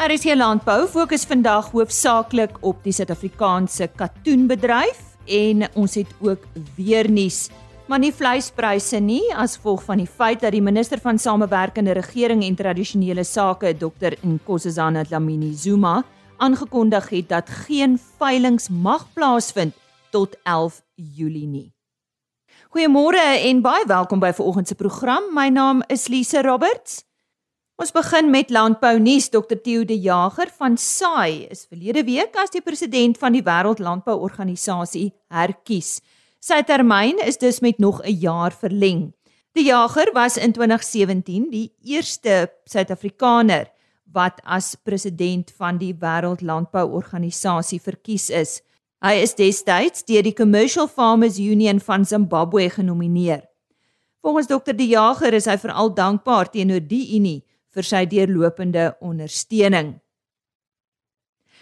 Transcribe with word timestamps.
RSC 0.00 0.32
Landbou 0.32 0.86
fokus 0.88 1.26
vandag 1.28 1.66
hoofsaaklik 1.74 2.54
op 2.64 2.78
die 2.80 2.92
Suid-Afrikaanse 2.96 3.84
katoenbedryf 4.00 5.00
en 5.28 5.66
ons 5.76 5.96
het 5.98 6.14
ook 6.24 6.46
weer 6.78 7.04
nuus, 7.12 7.50
maar 7.84 8.00
nie 8.00 8.12
vleispryse 8.16 8.96
nie 9.04 9.26
as 9.36 9.58
gevolg 9.58 9.82
van 9.84 10.00
die 10.00 10.08
feit 10.08 10.40
dat 10.40 10.56
die 10.56 10.62
minister 10.64 11.02
van 11.04 11.20
Samewerkende 11.20 11.92
Regering 11.98 12.40
en 12.46 12.56
Tradisionele 12.56 13.26
Sake, 13.28 13.74
Dr 13.76 14.16
Nkosazana 14.24 15.04
Dlamini 15.04 15.52
Zuma, 15.52 15.98
aangekondig 16.40 17.10
het 17.12 17.28
dat 17.28 17.52
geen 17.66 17.98
veilinge 18.16 18.72
mag 18.72 19.04
plaasvind 19.12 19.76
tot 20.16 20.38
11 20.48 20.80
Julie 20.94 21.44
nie. 21.46 21.68
Goeiemôre 22.72 23.20
en 23.44 23.60
baie 23.60 23.84
welkom 23.84 24.24
by 24.24 24.32
vanoggend 24.32 24.72
se 24.72 24.80
program. 24.80 25.28
My 25.36 25.50
naam 25.52 25.84
is 25.92 26.08
Lise 26.08 26.40
Roberts. 26.40 27.02
Ons 27.80 27.94
begin 27.96 28.26
met 28.28 28.50
landbou 28.52 28.98
nuus. 29.00 29.30
Dr 29.32 29.56
Theo 29.56 29.86
de 29.88 29.96
Jager 29.96 30.50
van 30.58 30.74
SAI 30.76 31.46
is 31.48 31.62
verlede 31.64 32.02
week 32.04 32.34
as 32.36 32.52
die 32.52 32.60
president 32.60 33.16
van 33.16 33.32
die 33.32 33.40
Wêreld 33.40 33.80
Landbouorganisasie 33.80 35.06
herkies. 35.32 36.02
Sy 36.44 36.58
termyn 36.68 37.22
is 37.24 37.40
dus 37.40 37.62
met 37.64 37.78
nog 37.80 38.02
'n 38.04 38.20
jaar 38.20 38.52
verleng. 38.52 39.14
De 39.56 39.62
Jager 39.62 40.12
was 40.12 40.36
in 40.36 40.52
2017 40.52 41.48
die 41.50 41.72
eerste 41.82 42.52
Suid-Afrikaner 42.66 43.72
wat 44.12 44.42
as 44.44 44.74
president 44.74 45.50
van 45.56 45.78
die 45.78 45.94
Wêreld 45.94 46.42
Landbouorganisasie 46.42 47.80
verkies 47.80 48.28
is. 48.28 48.60
Hy 49.00 49.22
is 49.22 49.34
destyds 49.34 50.04
deur 50.04 50.22
die 50.22 50.36
Commercial 50.36 50.86
Farmers 50.86 51.38
Union 51.38 51.80
van 51.80 52.04
Zimbabwe 52.04 52.70
genomineer. 52.70 53.48
Volgens 54.20 54.46
Dr 54.46 54.76
De 54.76 54.86
Jager 54.86 55.32
is 55.32 55.46
hy 55.46 55.56
veral 55.56 55.94
dankbaar 55.94 56.50
teenoor 56.50 56.86
die 56.86 57.16
unie 57.16 57.44
vir 57.74 57.86
sy 57.86 58.04
deurlopende 58.06 58.94
ondersteuning. 59.00 59.94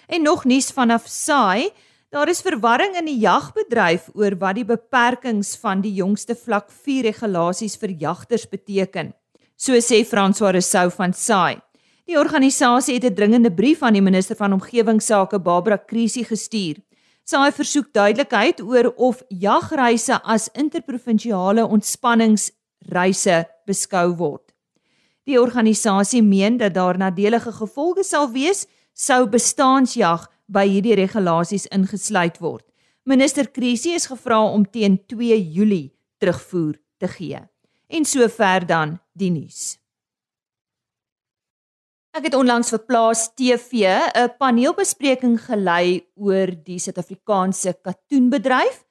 En 0.08 0.22
nog 0.22 0.44
nuus 0.48 0.70
vanaf 0.72 1.06
Saai, 1.06 1.70
daar 2.08 2.28
is 2.28 2.40
verwarring 2.40 2.96
in 2.96 3.10
die 3.10 3.18
jagbedryf 3.20 4.08
oor 4.14 4.38
wat 4.40 4.56
die 4.56 4.64
beperkings 4.64 5.54
van 5.60 5.82
die 5.84 5.92
jongste 6.00 6.34
vlak 6.34 6.70
4 6.72 7.10
regulasies 7.10 7.76
vir 7.76 7.92
jagters 8.00 8.48
beteken. 8.48 9.12
So 9.56 9.76
sê 9.84 10.04
François 10.06 10.54
Rousseau 10.54 10.88
van 10.90 11.12
Saai. 11.12 11.60
Die 12.08 12.16
organisasie 12.16 12.94
het 12.94 13.04
'n 13.04 13.14
dringende 13.14 13.52
brief 13.52 13.82
aan 13.82 13.92
die 13.92 14.02
minister 14.02 14.36
van 14.36 14.52
omgewingsake 14.52 15.38
Barbara 15.38 15.76
Krisi 15.76 16.24
gestuur. 16.24 16.76
Saai 17.24 17.52
versoek 17.52 17.92
duidelikheid 17.92 18.62
oor 18.62 18.92
of 18.96 19.22
jagreise 19.28 20.22
as 20.22 20.48
interprovinsiale 20.54 21.66
ontspanningsreise 21.66 23.44
beskou 23.66 24.16
word. 24.16 24.47
Die 25.28 25.36
organisasie 25.36 26.22
meen 26.24 26.56
dat 26.56 26.74
daar 26.74 26.96
nadelige 26.96 27.52
gevolge 27.52 28.04
sal 28.04 28.30
wees 28.32 28.64
sou 28.96 29.26
bestaansjag 29.28 30.24
by 30.48 30.64
hierdie 30.64 30.96
regulasies 30.96 31.66
ingesluit 31.74 32.38
word. 32.40 32.64
Minister 33.04 33.50
Krisi 33.52 33.92
is 33.96 34.08
gevra 34.08 34.40
om 34.48 34.64
teen 34.64 34.96
2 35.04 35.36
Julie 35.52 35.92
terugvoer 36.18 36.78
te 36.96 37.10
gee. 37.12 37.42
En 37.88 38.08
sover 38.08 38.64
dan 38.66 38.96
die 39.12 39.28
nuus. 39.30 39.76
Ek 42.16 42.24
het 42.30 42.34
onlangs 42.34 42.72
vir 42.72 42.82
Plaas 42.88 43.28
TV 43.36 43.84
'n 43.84 44.32
paneelbespreking 44.40 45.36
gelei 45.44 46.08
oor 46.16 46.56
die 46.64 46.78
Suid-Afrikaanse 46.80 47.76
katoenbedryf 47.84 48.84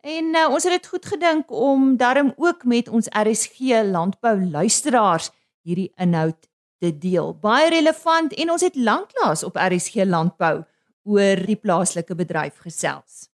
en 0.00 0.34
uh, 0.34 0.48
ons 0.48 0.64
het 0.64 0.72
dit 0.72 0.86
goed 0.86 1.06
gedink 1.06 1.50
om 1.50 1.96
daarom 1.96 2.32
ook 2.36 2.64
met 2.64 2.88
ons 2.88 3.10
RSG 3.10 3.82
landbou 3.84 4.38
luisteraars 4.50 5.30
hierdie 5.62 5.92
inhoud 5.96 6.48
te 6.80 6.92
deel. 6.98 7.34
Baie 7.40 7.70
relevant 7.70 8.32
en 8.32 8.50
ons 8.50 8.62
het 8.64 8.76
lanklaas 8.76 9.44
op 9.44 9.58
RSG 9.60 10.06
landbou 10.08 10.60
oor 11.04 11.44
die 11.46 11.58
plaaslike 11.58 12.14
bedryf 12.14 12.62
gesels. 12.64 13.30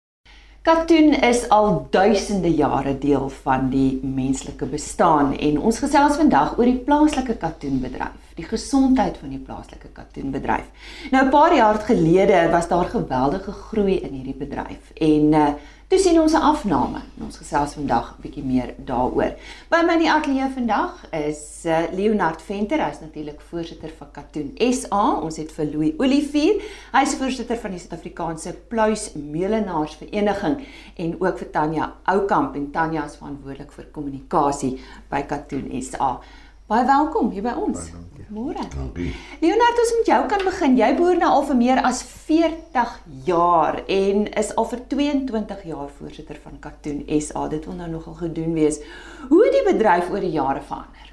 Katoen 0.61 1.15
is 1.25 1.47
al 1.49 1.87
duisende 1.89 2.51
jare 2.53 2.91
deel 3.01 3.31
van 3.41 3.71
die 3.71 3.97
menslike 4.05 4.67
bestaan 4.69 5.31
en 5.33 5.55
ons 5.57 5.79
gesels 5.81 6.19
vandag 6.19 6.51
oor 6.59 6.69
die 6.69 6.83
plaaslike 6.85 7.33
katoenbedryf, 7.41 8.35
die 8.37 8.45
gesondheid 8.45 9.17
van 9.17 9.33
die 9.33 9.41
plaaslike 9.41 9.89
katoenbedryf. 9.95 10.67
Nou 11.11 11.25
'n 11.25 11.33
paar 11.33 11.55
jaar 11.55 11.81
gelede 11.89 12.49
was 12.51 12.67
daar 12.67 12.85
geweldige 12.85 13.51
groei 13.51 13.97
in 14.05 14.13
hierdie 14.13 14.37
bedryf 14.37 14.91
en 14.93 15.33
uh, 15.33 15.47
Toe 15.91 15.99
sien 15.99 16.21
ons 16.21 16.33
'n 16.33 16.39
afname. 16.39 17.01
Ons 17.19 17.37
gesels 17.37 17.73
vandag 17.73 18.15
'n 18.15 18.21
bietjie 18.23 18.43
meer 18.43 18.75
daaroor. 18.77 19.33
By 19.69 19.81
my 19.83 19.93
in 19.93 19.99
die 19.99 20.11
ateljee 20.11 20.47
vandag 20.53 21.05
is 21.11 21.65
uh, 21.65 21.83
Leonard 21.91 22.41
Venter, 22.41 22.79
hy's 22.79 23.01
natuurlik 23.01 23.41
voorsitter 23.41 23.91
van 23.97 24.11
Katoen 24.11 24.53
SA. 24.71 25.19
Ons 25.19 25.37
het 25.37 25.51
vir 25.51 25.65
Louis 25.65 25.93
Olivier, 25.97 26.63
hy's 26.93 27.15
voorsitter 27.15 27.57
van 27.57 27.71
die 27.71 27.79
Suid-Afrikaanse 27.79 28.53
Pluis 28.67 29.13
Meulenaars 29.13 29.95
Vereniging 29.95 30.63
en 30.95 31.15
ook 31.19 31.37
vir 31.37 31.51
Tanya 31.51 31.93
Oukamp 32.03 32.55
en 32.55 32.71
Tanya 32.71 33.05
is 33.05 33.17
verantwoordelik 33.19 33.71
vir 33.71 33.91
kommunikasie 33.91 34.79
by 35.09 35.21
Katoen 35.27 35.81
SA. 35.81 36.21
Baie 36.71 36.85
welkom 36.87 37.33
hier 37.35 37.43
by 37.43 37.51
ons. 37.59 37.89
Môre. 38.31 38.61
Dankie. 38.71 39.09
Leonard, 39.41 39.79
ons 39.83 39.89
met 39.97 40.07
jou 40.07 40.19
kan 40.31 40.43
begin. 40.47 40.77
Jy 40.79 40.87
boer 40.95 41.17
nou 41.19 41.31
al 41.35 41.41
vir 41.49 41.57
meer 41.59 41.81
as 41.83 41.97
40 42.29 42.93
jaar 43.27 43.81
en 43.91 44.21
is 44.39 44.53
al 44.55 44.69
vir 44.69 44.83
22 44.93 45.65
jaar 45.67 45.89
voorsitter 45.97 46.39
van 46.39 46.55
Katoen 46.63 47.01
SA. 47.17 47.49
Dit 47.51 47.67
wil 47.67 47.75
nou 47.75 47.89
nogal 47.91 48.15
gedoen 48.21 48.55
wees. 48.55 48.79
Hoe 49.27 49.41
het 49.43 49.57
die 49.57 49.65
bedryf 49.65 50.07
oor 50.13 50.23
die 50.23 50.31
jare 50.31 50.63
verander? 50.69 51.11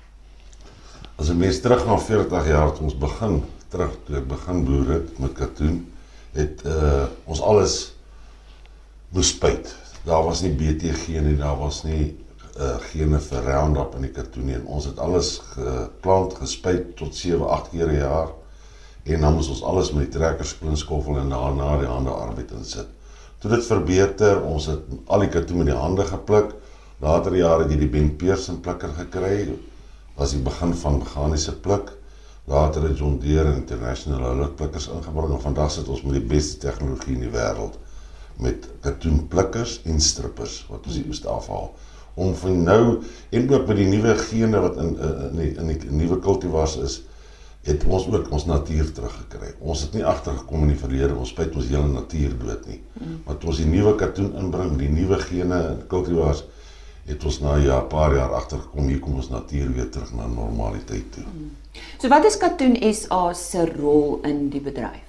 As 1.19 1.33
'n 1.35 1.43
mens 1.43 1.59
terug 1.59 1.83
na 1.91 1.99
40 1.99 2.47
jaar 2.53 2.71
het 2.71 2.79
ons 2.79 2.95
begin, 2.95 3.43
terug 3.75 3.99
toe 4.07 4.17
ek 4.17 4.29
begin 4.29 4.65
boer 4.65 4.95
het 4.95 5.19
met 5.19 5.33
Katoen, 5.33 5.83
het 6.39 6.63
uh 6.63 7.11
ons 7.27 7.43
alles 7.43 7.95
moes 9.11 9.35
spuit. 9.35 9.75
Daar 10.07 10.23
was 10.23 10.41
nie 10.47 10.55
BTG 10.55 11.19
nie, 11.19 11.37
daar 11.37 11.59
was 11.59 11.83
nie 11.83 12.15
uh, 12.59 12.77
gene 12.91 13.21
vir 13.23 13.47
Roundup 13.47 13.95
in 13.99 14.07
die 14.09 14.13
katoen 14.15 14.51
en 14.57 14.67
ons 14.67 14.89
het 14.91 14.99
alles 14.99 15.39
geplant 15.55 16.35
gespuit 16.41 16.95
tot 16.99 17.15
7 17.15 17.47
8 17.47 17.71
keer 17.73 17.89
'n 17.89 18.01
jaar 18.01 18.31
en 19.05 19.21
dan 19.21 19.35
moes 19.35 19.49
ons 19.49 19.63
alles 19.63 19.93
met 19.93 20.11
die 20.11 20.19
trekkers 20.19 20.51
splinskoffel 20.57 21.19
en 21.19 21.31
daarna 21.33 21.79
die 21.81 21.89
hande 21.89 22.11
arbeid 22.11 22.51
insit. 22.53 22.89
Toe 23.39 23.51
dit 23.51 23.65
verbeter, 23.65 24.43
ons 24.43 24.67
het 24.67 24.83
al 25.07 25.25
die 25.25 25.31
katoen 25.33 25.63
met 25.63 25.71
die 25.71 25.79
hande 25.79 26.05
gepluk. 26.05 26.55
Later 27.01 27.37
jare 27.37 27.63
het 27.63 27.71
jy 27.73 27.79
die 27.79 27.89
Ben 27.89 28.17
Pearson 28.17 28.61
plikker 28.61 28.91
gekry. 28.97 29.55
Was 30.19 30.35
die 30.35 30.43
begin 30.43 30.75
van 30.75 30.99
meganiese 30.99 31.55
pluk. 31.55 31.93
Later 32.45 32.83
het 32.83 32.99
John 32.99 33.19
Deere 33.23 33.55
International 33.55 34.31
hulle 34.33 34.49
plikkers 34.49 34.89
ingebring 34.89 35.33
en 35.37 35.41
vandag 35.41 35.71
sit 35.71 35.89
ons 35.89 36.03
met 36.03 36.19
die 36.19 36.29
beste 36.35 36.59
tegnologie 36.67 37.15
in 37.15 37.27
die 37.29 37.33
wêreld 37.33 37.79
met 38.39 38.69
katoenplikkers 38.81 39.81
en 39.91 40.01
strippers 40.01 40.61
wat 40.71 40.87
ons 40.87 40.97
hier 40.97 41.07
moet 41.07 41.27
afhaal 41.27 41.73
om 42.19 42.35
van 42.35 42.63
nou 42.67 42.83
en 43.31 43.51
ook 43.51 43.67
met 43.71 43.79
die 43.79 43.87
nuwe 43.87 44.17
gene 44.19 44.61
wat 44.65 44.77
in 44.83 44.97
in 44.99 45.39
die, 45.39 45.53
in 45.55 45.71
die 45.73 45.93
nuwe 46.03 46.19
kultivars 46.25 46.77
is 46.83 46.99
het 47.69 47.85
ons 47.85 48.07
ook 48.09 48.31
ons 48.33 48.47
natuur 48.49 48.93
teruggekry. 48.97 49.51
Ons 49.61 49.83
het 49.85 49.97
nie 49.97 50.05
agtergekom 50.07 50.63
in 50.65 50.73
die 50.73 50.81
verlede 50.81 51.17
ons 51.19 51.33
spyt 51.35 51.57
ons 51.59 51.69
hele 51.69 51.89
natuur 51.91 52.37
dood 52.41 52.69
nie. 52.71 52.79
Mm. 53.01 53.19
Maar 53.27 53.41
toe 53.41 53.51
ons 53.53 53.61
die 53.61 53.69
nuwe 53.69 53.95
katoen 54.01 54.31
inbring 54.41 54.79
die 54.81 54.93
nuwe 54.93 55.19
gene 55.27 55.59
en 55.73 55.83
kultivars 55.91 56.45
het 57.09 57.25
ons 57.25 57.41
na 57.41 57.57
ja 57.57 57.81
'n 57.81 57.89
paar 57.89 58.15
jaar 58.15 58.35
agtergekom 58.41 58.89
hier 58.89 59.01
kom 59.01 59.15
ons 59.15 59.31
natuur 59.31 59.73
weer 59.75 59.91
terug 59.91 60.13
na 60.15 60.27
normaliteit 60.27 61.13
toe. 61.13 61.25
Mm. 61.25 61.51
So 61.99 62.09
wat 62.09 62.25
is 62.25 62.37
Katoen 62.37 62.77
SA 62.95 63.33
se 63.33 63.67
rol 63.79 64.21
in 64.23 64.49
die 64.49 64.61
bedryf? 64.61 65.08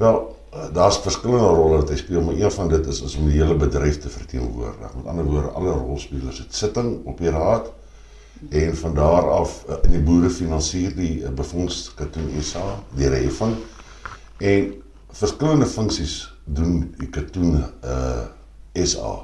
Wel, 0.00 0.36
uh, 0.54 0.72
daar's 0.72 0.98
verskillende 0.98 1.48
rolle 1.52 1.82
wat 1.82 1.90
hy 1.92 1.96
speel, 2.00 2.22
maar 2.24 2.38
een 2.38 2.52
van 2.52 2.70
dit 2.72 2.86
is, 2.88 3.02
is 3.04 3.16
om 3.20 3.26
die 3.28 3.36
hele 3.36 3.54
bedryf 3.60 3.98
te 4.00 4.08
verteenwoordig. 4.08 4.94
Met 4.96 5.10
ander 5.12 5.26
woorde, 5.28 5.50
alle 5.60 5.74
rolspelers 5.76 6.38
het 6.40 6.54
sitting 6.56 6.94
op 7.04 7.20
die 7.20 7.28
raad 7.34 7.68
en 8.48 8.76
van 8.76 8.94
daar 8.96 9.28
af 9.30 9.58
uh, 9.68 9.76
in 9.84 9.98
die 9.98 10.00
boere 10.00 10.30
finansier 10.32 10.94
die 10.96 11.20
uh, 11.20 11.28
befonds 11.36 11.82
Katoen 11.98 12.32
SA 12.40 12.64
deur 12.96 13.12
heffing 13.12 13.52
en 14.38 14.72
verskillende 15.20 15.68
funksies 15.68 16.14
doen 16.44 16.86
die 16.96 17.10
Katoen 17.12 17.58
uh, 17.60 18.24
SA. 18.72 19.18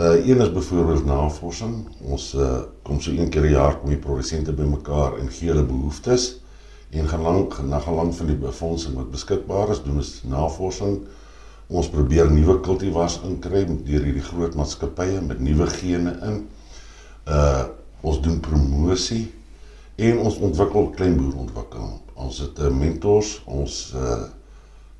Uh 0.00 0.16
een 0.24 0.40
is 0.40 0.52
byvoorbeeld 0.56 1.04
navorsing. 1.04 1.82
Ons 2.00 2.32
uh 2.32 2.62
kom 2.82 3.00
so 3.04 3.12
een 3.12 3.28
keer 3.28 3.44
per 3.44 3.52
jaar 3.52 3.76
kom 3.76 3.92
die 3.92 4.00
produsente 4.00 4.56
bymekaar 4.56 5.20
en 5.20 5.28
gee 5.28 5.52
hulle 5.52 5.68
behoeftes 5.68 6.38
en 6.90 7.08
gelang 7.08 7.48
na 7.68 7.78
gelang 7.78 8.14
van 8.14 8.26
die 8.26 8.38
befondsing 8.38 8.96
wat 8.98 9.10
beskikbaar 9.10 9.70
is, 9.70 9.82
doen 9.82 10.00
ons 10.02 10.14
navorsing. 10.26 11.00
Ons 11.70 11.90
probeer 11.90 12.30
nuwe 12.30 12.58
kultivars 12.66 13.20
inkry 13.26 13.62
deur 13.68 14.06
hierdie 14.06 14.24
groot 14.26 14.56
maatskappye 14.58 15.20
met 15.22 15.38
nuwe 15.40 15.68
gene 15.70 16.16
in. 16.26 16.40
Uh 17.26 17.68
ons 18.00 18.16
doen 18.24 18.38
promosie 18.40 19.26
en 20.00 20.22
ons 20.24 20.38
ontwikkel 20.40 20.86
kleinboerontwikkeling. 20.96 21.98
Ons 22.16 22.38
het 22.40 22.62
uh, 22.64 22.70
mentors, 22.72 23.34
ons 23.44 23.80
uh 23.94 24.22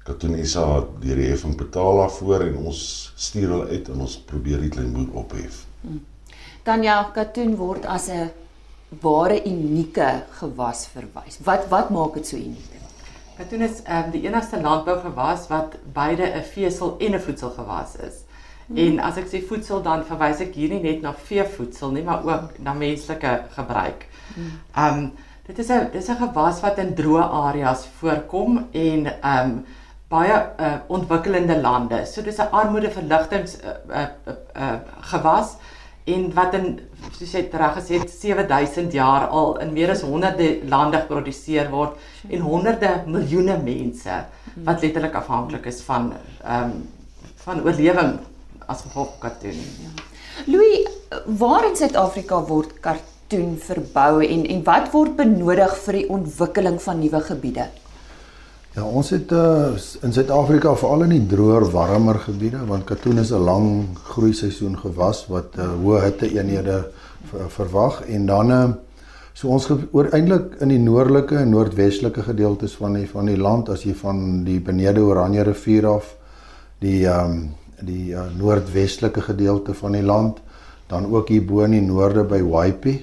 Katunisa 0.04 0.64
deur 1.00 1.18
die 1.20 1.28
heffing 1.28 1.54
betaal 1.60 2.00
daarvoor 2.00 2.46
en 2.46 2.54
ons 2.70 2.78
stuur 3.20 3.50
hulle 3.52 3.66
uit 3.72 3.88
en 3.92 4.04
ons 4.06 4.14
probeer 4.28 4.62
die 4.64 4.70
kleinboer 4.72 5.10
ophef. 5.20 5.62
Hmm. 5.84 6.00
Dan 6.64 6.84
ja, 6.84 6.96
Katun 7.14 7.56
word 7.56 7.86
as 7.86 8.08
'n 8.08 8.30
ware 8.98 9.38
unieke 9.46 10.24
gewas 10.40 10.86
verwys. 10.90 11.38
Wat 11.44 11.68
wat 11.68 11.90
maak 11.90 12.14
dit 12.14 12.26
so 12.26 12.36
uniek? 12.36 12.76
Katoen 13.38 13.62
is 13.64 13.80
um, 13.88 14.10
die 14.12 14.26
enigste 14.26 14.60
landbougewas 14.60 15.46
wat 15.48 15.76
beide 15.94 16.26
'n 16.26 16.42
vesel 16.42 16.96
en 16.98 17.14
'n 17.14 17.20
voedselgewas 17.20 17.96
is. 17.96 18.24
Hmm. 18.66 18.76
En 18.76 19.00
as 19.00 19.16
ek 19.16 19.26
sê 19.26 19.46
voedsel 19.46 19.82
dan 19.82 20.04
verwys 20.04 20.40
ek 20.40 20.54
hier 20.54 20.68
nie 20.68 20.82
net 20.82 21.02
na 21.02 21.14
veevoedsel 21.14 21.90
nie, 21.90 22.02
maar 22.02 22.24
ook 22.24 22.58
na 22.58 22.72
menslike 22.72 23.44
gebruik. 23.50 24.06
Ehm 24.74 24.98
um, 24.98 25.12
dit 25.46 25.58
is 25.58 25.70
'n 25.70 25.90
dis 25.92 26.08
'n 26.08 26.16
gewas 26.16 26.60
wat 26.60 26.78
in 26.78 26.94
droë 26.94 27.30
areas 27.30 27.86
voorkom 27.98 28.66
en 28.72 29.06
ehm 29.06 29.50
um, 29.50 29.64
baie 30.08 30.36
uh, 30.58 30.74
ontwikkelende 30.86 31.60
lande. 31.60 32.06
So 32.06 32.22
dis 32.22 32.38
'n 32.38 32.50
armoedeverligtings 32.50 33.56
uh, 33.62 33.68
uh, 33.88 34.06
uh, 34.26 34.34
uh, 34.56 34.78
gewas 35.00 35.56
en 36.04 36.34
wat 36.34 36.54
in 36.54 36.80
soos 37.16 37.34
jy 37.34 37.42
reg 37.52 37.76
gesê 37.78 38.00
het 38.00 38.10
7000 38.12 38.92
jaar 38.92 39.28
al 39.28 39.58
in 39.64 39.72
meer 39.72 39.92
as 39.94 40.02
honderde 40.06 40.60
lande 40.68 41.00
geproduseer 41.02 41.70
word 41.72 41.98
en 42.28 42.40
honderde 42.44 42.92
miljoene 43.06 43.58
mense 43.64 44.22
wat 44.64 44.82
letterlik 44.82 45.14
afhanklik 45.22 45.66
is 45.66 45.82
van 45.88 46.12
ehm 46.44 46.70
um, 46.70 46.80
van 47.40 47.62
oorlewing 47.64 48.18
as 48.68 48.82
gevolg 48.84 49.14
van 49.14 49.30
katoen. 49.30 49.60
Ja. 49.82 49.90
Louis, 50.46 50.88
waar 51.40 51.64
in 51.68 51.76
Suid-Afrika 51.76 52.40
word 52.46 52.74
katoen 52.84 53.56
verbou 53.58 54.20
en 54.26 54.44
en 54.46 54.64
wat 54.66 54.90
word 54.92 55.16
benodig 55.16 55.76
vir 55.86 55.98
die 56.00 56.08
ontwikkeling 56.08 56.76
van 56.82 57.00
nuwe 57.00 57.20
gebiede? 57.30 57.66
Ja, 58.70 58.84
ons 58.86 59.08
het 59.10 59.32
uh, 59.34 59.72
in 60.06 60.12
Suid-Afrika 60.14 60.76
veral 60.78 61.02
in 61.08 61.10
die 61.16 61.24
droër, 61.32 61.64
warmer 61.72 62.20
gebiede 62.22 62.60
want 62.68 62.84
katoen 62.86 63.18
is 63.18 63.32
'n 63.34 63.42
lang 63.42 63.66
groei 64.12 64.30
seisoen 64.32 64.76
gewas 64.78 65.24
wat 65.26 65.58
uh, 65.58 65.66
hoë 65.82 66.02
hitte 66.04 66.28
eenhede 66.30 66.76
verwag. 67.56 68.04
En 68.06 68.26
dan 68.26 68.50
uh, 68.50 68.68
so 69.34 69.48
ons 69.48 69.66
oor 69.90 70.12
eintlik 70.14 70.54
in 70.62 70.70
die 70.70 70.78
noordelike 70.78 71.36
en 71.36 71.50
noordwestelike 71.50 72.22
gedeeltes 72.22 72.76
van 72.78 72.94
die 72.94 73.08
van 73.10 73.26
die 73.26 73.36
land 73.36 73.68
as 73.74 73.82
jy 73.82 73.94
van 73.94 74.44
die 74.44 74.60
Benede 74.60 75.02
Oranje 75.02 75.42
rivier 75.50 75.86
af 75.86 76.14
die 76.78 77.08
um, 77.10 77.50
die 77.80 78.14
uh, 78.14 78.28
noordwestelike 78.38 79.20
gedeelte 79.20 79.74
van 79.74 79.98
die 79.98 80.06
land 80.06 80.38
dan 80.86 81.10
ook 81.10 81.28
hier 81.28 81.42
bo 81.42 81.64
in 81.66 81.74
die 81.74 81.82
noorde 81.82 82.22
by 82.22 82.42
Waipi 82.42 83.00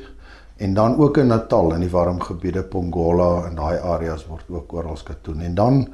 En 0.58 0.74
dan 0.74 0.98
ook 0.98 1.18
in 1.18 1.28
Natal 1.28 1.74
in 1.74 1.84
die 1.86 1.90
warm 1.90 2.20
gebiede 2.22 2.64
Pongola 2.64 3.46
en 3.46 3.56
daai 3.56 3.78
areas 3.78 4.26
word 4.26 4.50
ook 4.50 4.74
oral 4.74 4.98
katoen. 5.04 5.42
En 5.42 5.56
dan 5.56 5.88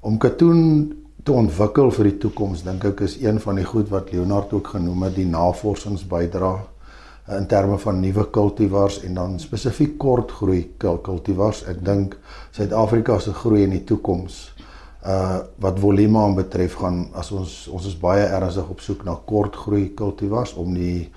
om 0.00 0.18
katoen 0.18 0.92
te 1.26 1.32
ontwikkel 1.32 1.90
vir 1.90 2.10
die 2.12 2.18
toekoms 2.22 2.62
dink 2.62 2.84
ek 2.86 3.02
is 3.02 3.16
een 3.18 3.40
van 3.42 3.58
die 3.58 3.66
goed 3.66 3.90
wat 3.90 4.12
Leonard 4.14 4.52
ook 4.54 4.68
genoem 4.76 5.08
het 5.08 5.16
die 5.18 5.26
navorsingsbydra 5.26 6.52
in 7.34 7.46
terme 7.50 7.78
van 7.82 7.98
nuwe 8.00 8.28
kultivars 8.30 9.00
en 9.02 9.14
dan 9.18 9.38
spesifiek 9.42 9.96
kortgroei 9.98 10.60
kultivars. 10.78 11.64
Ek 11.66 11.82
dink 11.82 12.14
Suid-Afrika 12.54 13.18
se 13.18 13.34
groei 13.34 13.64
in 13.66 13.74
die 13.74 13.84
toekoms 13.84 14.44
uh 15.06 15.38
wat 15.62 15.78
volume 15.78 16.18
aan 16.18 16.34
betref 16.34 16.78
gaan 16.80 17.08
as 17.14 17.30
ons 17.30 17.52
ons 17.70 17.84
is 17.86 17.98
baie 17.98 18.24
ernstig 18.26 18.70
op 18.70 18.80
soek 18.82 19.04
na 19.06 19.14
kortgroei 19.14 19.92
kultivars 19.94 20.54
om 20.58 20.74
die 20.74 21.10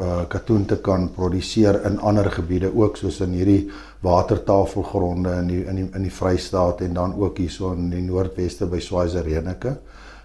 uh, 0.00 0.22
katoen 0.28 0.64
te 0.66 0.76
kan 0.76 1.08
produseer 1.14 1.80
in 1.86 1.98
ander 2.00 2.30
gebiede 2.30 2.70
ook 2.74 2.96
soos 2.96 3.20
in 3.20 3.32
hierdie 3.36 3.70
watertafelgronde 4.00 5.34
in 5.40 5.48
die 5.48 5.64
in 5.64 5.76
die 5.76 5.88
in 5.94 6.02
die 6.02 6.12
Vrystaat 6.12 6.80
en 6.80 6.94
dan 6.94 7.14
ook 7.14 7.38
hierso 7.38 7.72
in 7.72 7.90
die 7.90 8.02
Noordweste 8.02 8.66
by 8.66 8.80
Swaziland. 8.80 9.66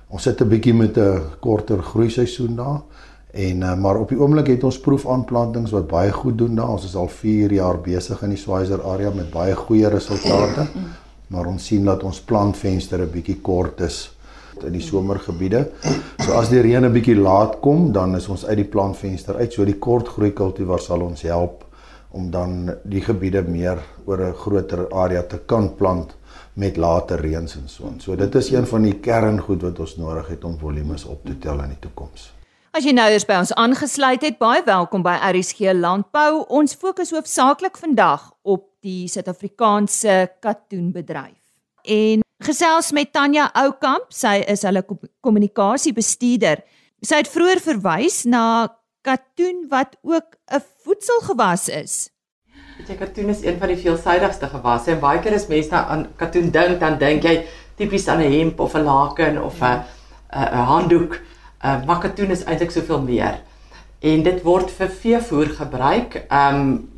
Ons 0.08 0.24
sit 0.24 0.42
'n 0.42 0.50
bietjie 0.50 0.74
met 0.74 0.98
'n 0.98 1.22
korter 1.40 1.84
groei 1.84 2.10
seisoen 2.10 2.56
daar 2.56 2.81
en 3.31 3.62
uh, 3.62 3.75
maar 3.75 3.98
op 4.00 4.10
die 4.10 4.19
oomblik 4.19 4.48
het 4.48 4.64
ons 4.64 4.80
proefaanplantings 4.80 5.72
wat 5.72 5.88
baie 5.88 6.12
goed 6.12 6.38
doen 6.38 6.56
daar. 6.56 6.69
Ons 6.69 6.86
is 6.86 6.96
al 6.96 7.08
4 7.08 7.52
jaar 7.52 7.81
besig 7.81 8.22
in 8.24 8.30
die 8.30 8.38
Swaziland 8.38 8.84
area 8.84 9.12
met 9.12 9.30
baie 9.30 9.56
goeie 9.56 9.88
resultate. 9.88 10.68
Maar 11.28 11.46
ons 11.46 11.66
sien 11.66 11.86
dat 11.86 12.04
ons 12.04 12.22
plantvenster 12.22 13.00
'n 13.00 13.12
bietjie 13.12 13.42
kort 13.42 13.81
is 13.81 14.17
in 14.63 14.74
die 14.74 14.81
somergebiede. 14.81 15.71
So 16.25 16.33
as 16.33 16.50
die 16.50 16.62
reën 16.62 16.86
'n 16.86 16.94
bietjie 16.94 17.15
laat 17.15 17.59
kom, 17.62 17.92
dan 17.92 18.15
is 18.15 18.27
ons 18.27 18.45
uit 18.45 18.57
die 18.57 18.71
plantvenster 18.71 19.36
uit. 19.36 19.54
So 19.54 19.65
die 19.65 19.80
kortgroei 19.80 20.31
kultivar 20.31 20.80
sal 20.80 21.01
ons 21.01 21.21
help 21.21 21.65
om 22.12 22.31
dan 22.31 22.71
die 22.83 23.01
gebiede 23.01 23.42
meer 23.42 23.77
oor 24.06 24.21
'n 24.21 24.33
groter 24.33 24.88
area 24.94 25.21
te 25.21 25.39
kan 25.45 25.75
plant 25.75 26.15
met 26.54 26.77
later 26.77 27.19
reëns 27.21 27.56
en 27.56 27.69
so. 27.69 27.94
So 28.00 28.15
dit 28.15 28.36
is 28.36 28.51
een 28.51 28.65
van 28.65 28.81
die 28.81 29.00
kerngoed 29.00 29.62
wat 29.62 29.80
ons 29.80 29.95
nodig 29.98 30.27
het 30.27 30.44
om 30.44 30.57
volumes 30.57 31.06
op 31.06 31.25
te 31.25 31.38
tel 31.38 31.62
in 31.63 31.69
die 31.69 31.80
toekoms. 31.80 32.33
As 32.71 32.86
jy 32.86 32.92
nou 32.94 33.07
eers 33.09 33.25
by 33.25 33.39
ons 33.42 33.54
aangesluit 33.54 34.21
het, 34.21 34.38
baie 34.38 34.62
welkom 34.65 35.01
by 35.01 35.15
RSG 35.31 35.74
Landbou. 35.74 36.44
Ons 36.54 36.75
fokus 36.77 37.09
hoofsaaklik 37.15 37.77
vandag 37.77 38.31
op 38.42 38.68
die 38.86 39.07
Suid-Afrikaanse 39.07 40.31
katoenbedryf. 40.39 41.42
En 41.83 42.27
gesels 42.44 42.92
met 42.92 43.12
Tanya 43.13 43.50
Oukamp. 43.54 44.12
Sy 44.13 44.42
is 44.48 44.66
hulle 44.68 44.84
kommunikasiebestuurder. 45.25 46.63
Sy 47.06 47.22
het 47.22 47.31
vroeër 47.31 47.62
verwys 47.63 48.24
na 48.30 48.44
katoen 49.06 49.68
wat 49.69 49.95
ook 50.01 50.38
'n 50.51 50.62
voedselgewas 50.84 51.69
is. 51.69 52.10
Weet 52.78 52.89
jy 52.89 52.95
katoen 52.95 53.30
is 53.30 53.44
een 53.44 53.57
van 53.60 53.68
die 53.68 53.78
veelsidigste 53.78 54.48
gewasse 54.48 54.92
en 54.92 55.00
baie 55.00 55.19
keer 55.19 55.34
as 55.34 55.48
mense 55.48 55.75
aan 55.75 56.07
katoen 56.16 56.51
dink, 56.51 56.80
dan 56.80 56.98
dink 56.98 57.24
jy 57.24 57.45
tipies 57.75 58.07
aan 58.07 58.22
'n 58.22 58.31
hemp 58.31 58.60
of 58.60 58.75
'n 58.75 58.83
laken 58.83 59.44
of 59.44 59.62
'n 59.62 59.83
'n 60.33 60.66
handdoek. 60.72 61.19
Uh, 61.66 61.86
maar 61.86 62.00
katoen 62.00 62.31
is 62.31 62.44
eintlik 62.44 62.72
soveel 62.72 63.01
meer. 63.01 63.42
En 64.00 64.24
dit 64.24 64.44
word 64.44 64.72
vir 64.72 64.90
veevoer 64.90 65.50
gebruik, 65.50 66.25
um 66.31 66.90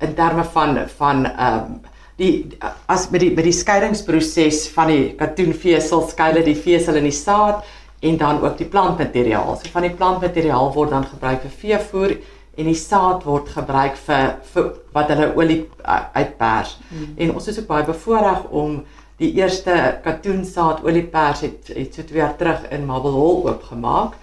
in 0.00 0.14
terme 0.14 0.44
van 0.44 0.88
van 0.88 1.26
um 1.26 1.80
die 2.20 2.58
as 2.90 3.08
met 3.10 3.22
die 3.24 3.30
met 3.34 3.46
die 3.48 3.56
skeidingsproses 3.56 4.66
van 4.74 4.92
die 4.92 5.04
katoenvesel 5.20 6.04
skei 6.10 6.32
hulle 6.32 6.44
die 6.44 6.58
vesel 6.58 6.98
in 7.00 7.08
die 7.08 7.16
saad 7.16 7.64
en 8.00 8.16
dan 8.20 8.40
ook 8.44 8.56
die 8.58 8.68
plantmateriaal. 8.68 9.56
So 9.56 9.72
van 9.72 9.84
die 9.88 9.96
plantmateriaal 9.96 10.72
word 10.74 10.92
dan 10.94 11.08
gebruik 11.08 11.44
vir 11.46 11.56
veevoer 11.62 12.16
en 12.60 12.68
die 12.68 12.78
saad 12.78 13.24
word 13.28 13.48
gebruik 13.54 13.96
vir 14.06 14.34
vir 14.52 14.72
wat 14.96 15.12
hulle 15.12 15.30
olie 15.36 15.60
uitpers. 15.84 16.76
Hmm. 16.90 17.14
En 17.16 17.36
ons 17.38 17.48
is 17.48 17.60
ook 17.60 17.68
baie 17.70 17.86
bevoorreg 17.88 18.48
om 18.50 18.82
die 19.20 19.32
eerste 19.36 19.76
katoensaad 20.04 20.84
oliepers 20.84 21.44
het 21.44 21.72
het 21.76 21.96
so 21.96 22.04
2 22.08 22.20
jaar 22.20 22.36
terug 22.40 22.66
in 22.72 22.86
Marble 22.88 23.16
Hall 23.16 23.42
oopgemaak. 23.48 24.20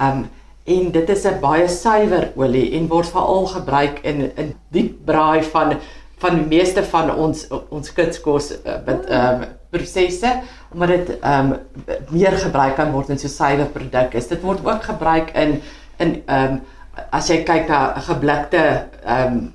Um 0.00 0.26
en 0.64 0.92
dit 0.92 1.08
is 1.12 1.24
'n 1.28 1.40
baie 1.40 1.68
suiwer 1.68 2.32
olie 2.36 2.72
en 2.78 2.88
word 2.88 3.08
veral 3.12 3.46
gebruik 3.46 3.98
in 4.02 4.32
in 4.36 4.54
diep 4.72 5.04
braai 5.04 5.42
van 5.42 5.76
van 6.24 6.38
die 6.40 6.46
meeste 6.48 6.84
van 6.88 7.12
ons 7.14 7.44
ons 7.52 7.92
kitskos 7.96 8.52
met 8.64 9.04
uh, 9.04 9.18
ehm 9.18 9.42
um, 9.42 9.52
prosesse 9.74 10.30
omdat 10.72 10.88
dit 10.88 11.10
ehm 11.20 11.52
um, 11.52 11.98
meer 12.14 12.36
gebruik 12.38 12.76
kan 12.78 12.92
word 12.94 13.10
in 13.14 13.18
so 13.18 13.30
suiwer 13.30 13.70
produk 13.74 14.14
is. 14.14 14.30
Dit 14.30 14.42
word 14.46 14.64
ook 14.66 14.88
gebruik 14.92 15.34
in 15.34 15.60
in 15.98 16.16
ehm 16.26 16.56
um, 16.56 16.62
as 17.10 17.28
jy 17.30 17.42
kyk 17.46 17.68
na 17.68 17.82
geblikte 18.08 18.64
ehm 19.04 19.38
um, 19.38 19.52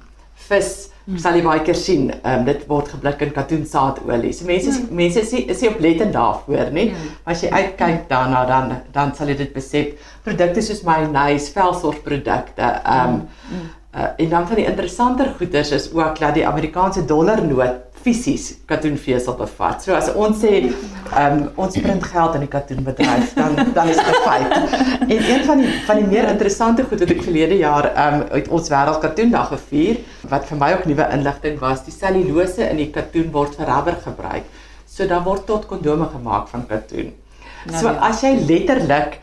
vis 0.49 0.69
hmm. 1.05 1.17
sal 1.23 1.35
jy 1.38 1.43
baie 1.45 1.63
keer 1.67 1.79
sien 1.79 2.09
ehm 2.11 2.39
um, 2.41 2.45
dit 2.47 2.67
word 2.67 2.91
geblik 2.93 3.25
in 3.27 3.33
katoensaadolie. 3.35 4.33
So 4.35 4.47
mense 4.51 4.75
hmm. 4.75 4.95
mense 5.01 5.23
is 5.25 5.33
is 5.55 5.63
nie 5.63 5.71
oplettend 5.71 6.15
daarvoor 6.15 6.71
nie. 6.75 6.89
Hmm. 6.93 7.17
As 7.25 7.43
jy 7.43 7.51
uitkyk 7.51 8.07
daarna 8.11 8.45
dan 8.51 8.77
dan 8.95 9.15
sal 9.15 9.31
jy 9.31 9.39
dit 9.43 9.53
besef. 9.55 10.13
Produkte 10.27 10.63
soos 10.63 10.85
mayonnaise, 10.88 11.51
velsorgprodukte 11.55 12.71
ehm 12.83 13.19
um, 13.19 13.21
hmm. 13.49 13.67
Uh, 13.89 14.03
en 14.17 14.29
dan 14.29 14.48
van 14.48 14.55
die 14.55 14.65
interessanter 14.65 15.31
goeders 15.38 15.72
is 15.72 15.91
ook 15.93 16.19
dat 16.19 16.34
die 16.34 16.48
Amerikaanse 16.48 17.05
dollarnoot 17.05 17.89
fisies 18.01 18.51
katoenvesel 18.69 19.34
bevat. 19.36 19.81
So 19.84 19.96
as 19.98 20.12
ons 20.13 20.39
sê 20.43 20.60
um, 21.17 21.39
ons 21.60 21.74
print 21.74 22.03
geld 22.12 22.36
in 22.38 22.43
die 22.46 22.51
katoenbedryf, 22.53 23.34
dan 23.36 23.58
dan 23.75 23.89
is 23.91 23.98
dit 23.98 24.12
'n 24.12 24.22
feit. 24.27 24.53
En 25.10 25.24
een 25.31 25.43
van 25.48 25.58
die 25.58 25.72
van 25.88 25.96
die 25.96 26.05
meer 26.05 26.29
interessante 26.29 26.84
goed 26.84 27.00
wat 27.00 27.10
ek 27.15 27.24
verlede 27.24 27.58
jaar 27.58 27.89
um, 28.05 28.24
uit 28.31 28.48
ons 28.48 28.69
wêreld 28.69 29.01
katoendag 29.01 29.48
gevier, 29.55 30.00
wat 30.29 30.46
vir 30.46 30.58
my 30.58 30.72
ook 30.74 30.86
nuwe 30.86 31.08
inligting 31.17 31.60
was, 31.60 31.84
die 31.84 31.93
selulose 31.93 32.69
in 32.69 32.77
die 32.77 32.89
katoen 32.89 33.31
word 33.31 33.55
vir 33.55 33.65
rubber 33.65 33.98
gebruik. 34.03 34.46
So 34.86 35.08
dan 35.08 35.24
word 35.24 35.46
tot 35.46 35.65
kondome 35.65 36.08
gemaak 36.13 36.48
van 36.48 36.67
katoen. 36.67 37.12
Nou, 37.65 37.79
so 37.79 37.88
ja. 37.88 37.98
as 38.10 38.22
jy 38.22 38.38
letterlik 38.48 39.19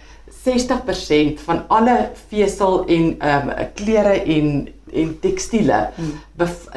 60% 0.46 1.40
van 1.44 1.64
alle 1.68 1.96
vesel 2.28 2.84
en 2.86 3.14
ehm 3.18 3.48
um, 3.48 3.68
klere 3.74 4.22
en 4.22 4.68
en 4.92 5.16
tekstiele 5.20 5.78
hmm. 5.96 6.12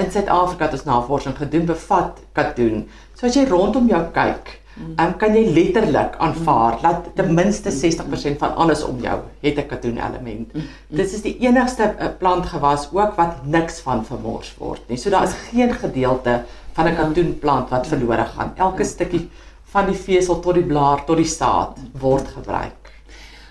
in 0.02 0.12
Suid-Afrika 0.12 0.66
het 0.66 0.74
ons 0.80 0.88
navorsing 0.88 1.36
gedoen 1.38 1.68
bevat 1.70 2.18
katoen. 2.34 2.88
So 3.16 3.28
as 3.30 3.38
jy 3.38 3.46
rondom 3.48 3.86
jou 3.92 4.02
kyk, 4.16 4.50
hmm. 4.74 4.96
ehm 4.96 5.06
um, 5.06 5.14
kan 5.22 5.36
jy 5.38 5.44
letterlik 5.54 6.18
aanvaar 6.18 6.80
hmm. 6.80 6.82
dat 6.88 7.12
ten 7.20 7.34
minste 7.38 7.74
60% 7.76 8.42
van 8.42 8.56
alles 8.56 8.84
om 8.84 8.98
jou 9.06 9.20
het 9.46 9.62
'n 9.62 9.68
katoen 9.68 10.02
element. 10.08 10.58
Dit 10.88 11.14
is 11.14 11.22
die 11.22 11.38
enigste 11.46 11.94
uh, 12.00 12.10
plantgewas 12.18 12.90
ook 12.92 13.16
wat 13.16 13.46
niks 13.46 13.80
van 13.86 14.06
vermors 14.06 14.56
word 14.58 14.82
nie. 14.88 14.98
So 14.98 15.10
daar 15.10 15.28
is 15.28 15.38
geen 15.52 15.74
gedeelte 15.74 16.44
van 16.74 16.88
'n 16.88 16.96
katoenplant 16.96 17.70
wat 17.70 17.88
verlore 17.88 18.26
gaan. 18.26 18.54
Elke 18.56 18.84
stukkie 18.84 19.30
van 19.72 19.86
die 19.86 19.98
vesel 19.98 20.40
tot 20.40 20.58
die 20.58 20.66
blaar 20.66 21.06
tot 21.06 21.18
die 21.18 21.30
saad 21.30 21.78
word 22.02 22.28
gebruik. 22.28 22.79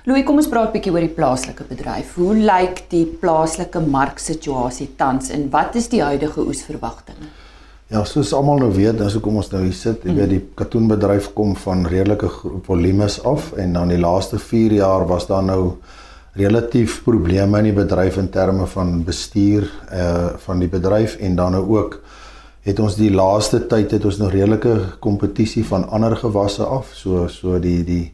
Louis, 0.09 0.25
kom 0.25 0.39
ons 0.41 0.47
praat 0.49 0.71
'n 0.71 0.73
bietjie 0.73 0.93
oor 0.93 1.05
die 1.05 1.13
plaaslike 1.13 1.65
bedryf. 1.69 2.15
Hoe 2.17 2.35
lyk 2.35 2.79
die 2.89 3.05
plaaslike 3.05 3.81
marksituasie 3.81 4.95
tans 4.97 5.29
en 5.29 5.51
wat 5.51 5.75
is 5.77 5.89
die 5.89 6.01
huidige 6.01 6.41
oesverwagtinge? 6.41 7.29
Ja, 7.91 8.05
soos 8.05 8.33
almal 8.33 8.59
nou 8.59 8.71
weet, 8.73 9.01
as 9.01 9.19
kom 9.21 9.37
ons 9.37 9.51
nou 9.53 9.63
hier 9.63 9.75
sit, 9.75 10.05
jy 10.05 10.15
weet 10.15 10.31
die 10.31 10.41
katoenbedryf 10.55 11.35
kom 11.35 11.55
van 11.57 11.85
redelike 11.87 12.31
volumes 12.65 13.19
af 13.25 13.53
en 13.53 13.73
dan 13.73 13.89
die 13.89 13.99
laaste 13.99 14.39
4 14.39 14.73
jaar 14.73 15.07
was 15.07 15.27
daar 15.27 15.43
nou 15.43 15.77
relatief 16.37 17.03
probleme 17.05 17.59
in 17.59 17.65
die 17.65 17.85
bedryf 17.85 18.17
in 18.17 18.31
terme 18.31 18.67
van 18.67 19.05
bestuur 19.05 19.69
uh 19.93 20.29
van 20.39 20.59
die 20.59 20.69
bedryf 20.69 21.17
en 21.21 21.37
dan 21.37 21.53
nou 21.53 21.65
ook 21.77 22.01
het 22.63 22.81
ons 22.81 22.97
die 22.97 23.11
laaste 23.11 23.67
tyd 23.67 23.91
het 23.91 24.05
ons 24.05 24.17
nog 24.19 24.33
redelike 24.33 24.97
kompetisie 25.01 25.65
van 25.65 25.89
ander 25.89 26.17
gewasse 26.17 26.65
af. 26.65 26.95
So 26.95 27.29
so 27.29 27.59
die 27.59 27.85
die 27.85 28.13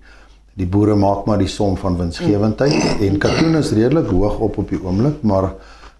die 0.55 0.67
boere 0.67 0.95
maak 0.95 1.27
maar 1.27 1.39
die 1.43 1.51
som 1.51 1.77
van 1.77 1.97
winsgewendheid 1.99 3.03
en 3.03 3.19
katoen 3.19 3.57
is 3.59 3.73
redelik 3.75 4.11
hoog 4.15 4.39
op 4.39 4.59
op 4.59 4.69
die 4.71 4.81
oomblik, 4.83 5.23
maar 5.23 5.55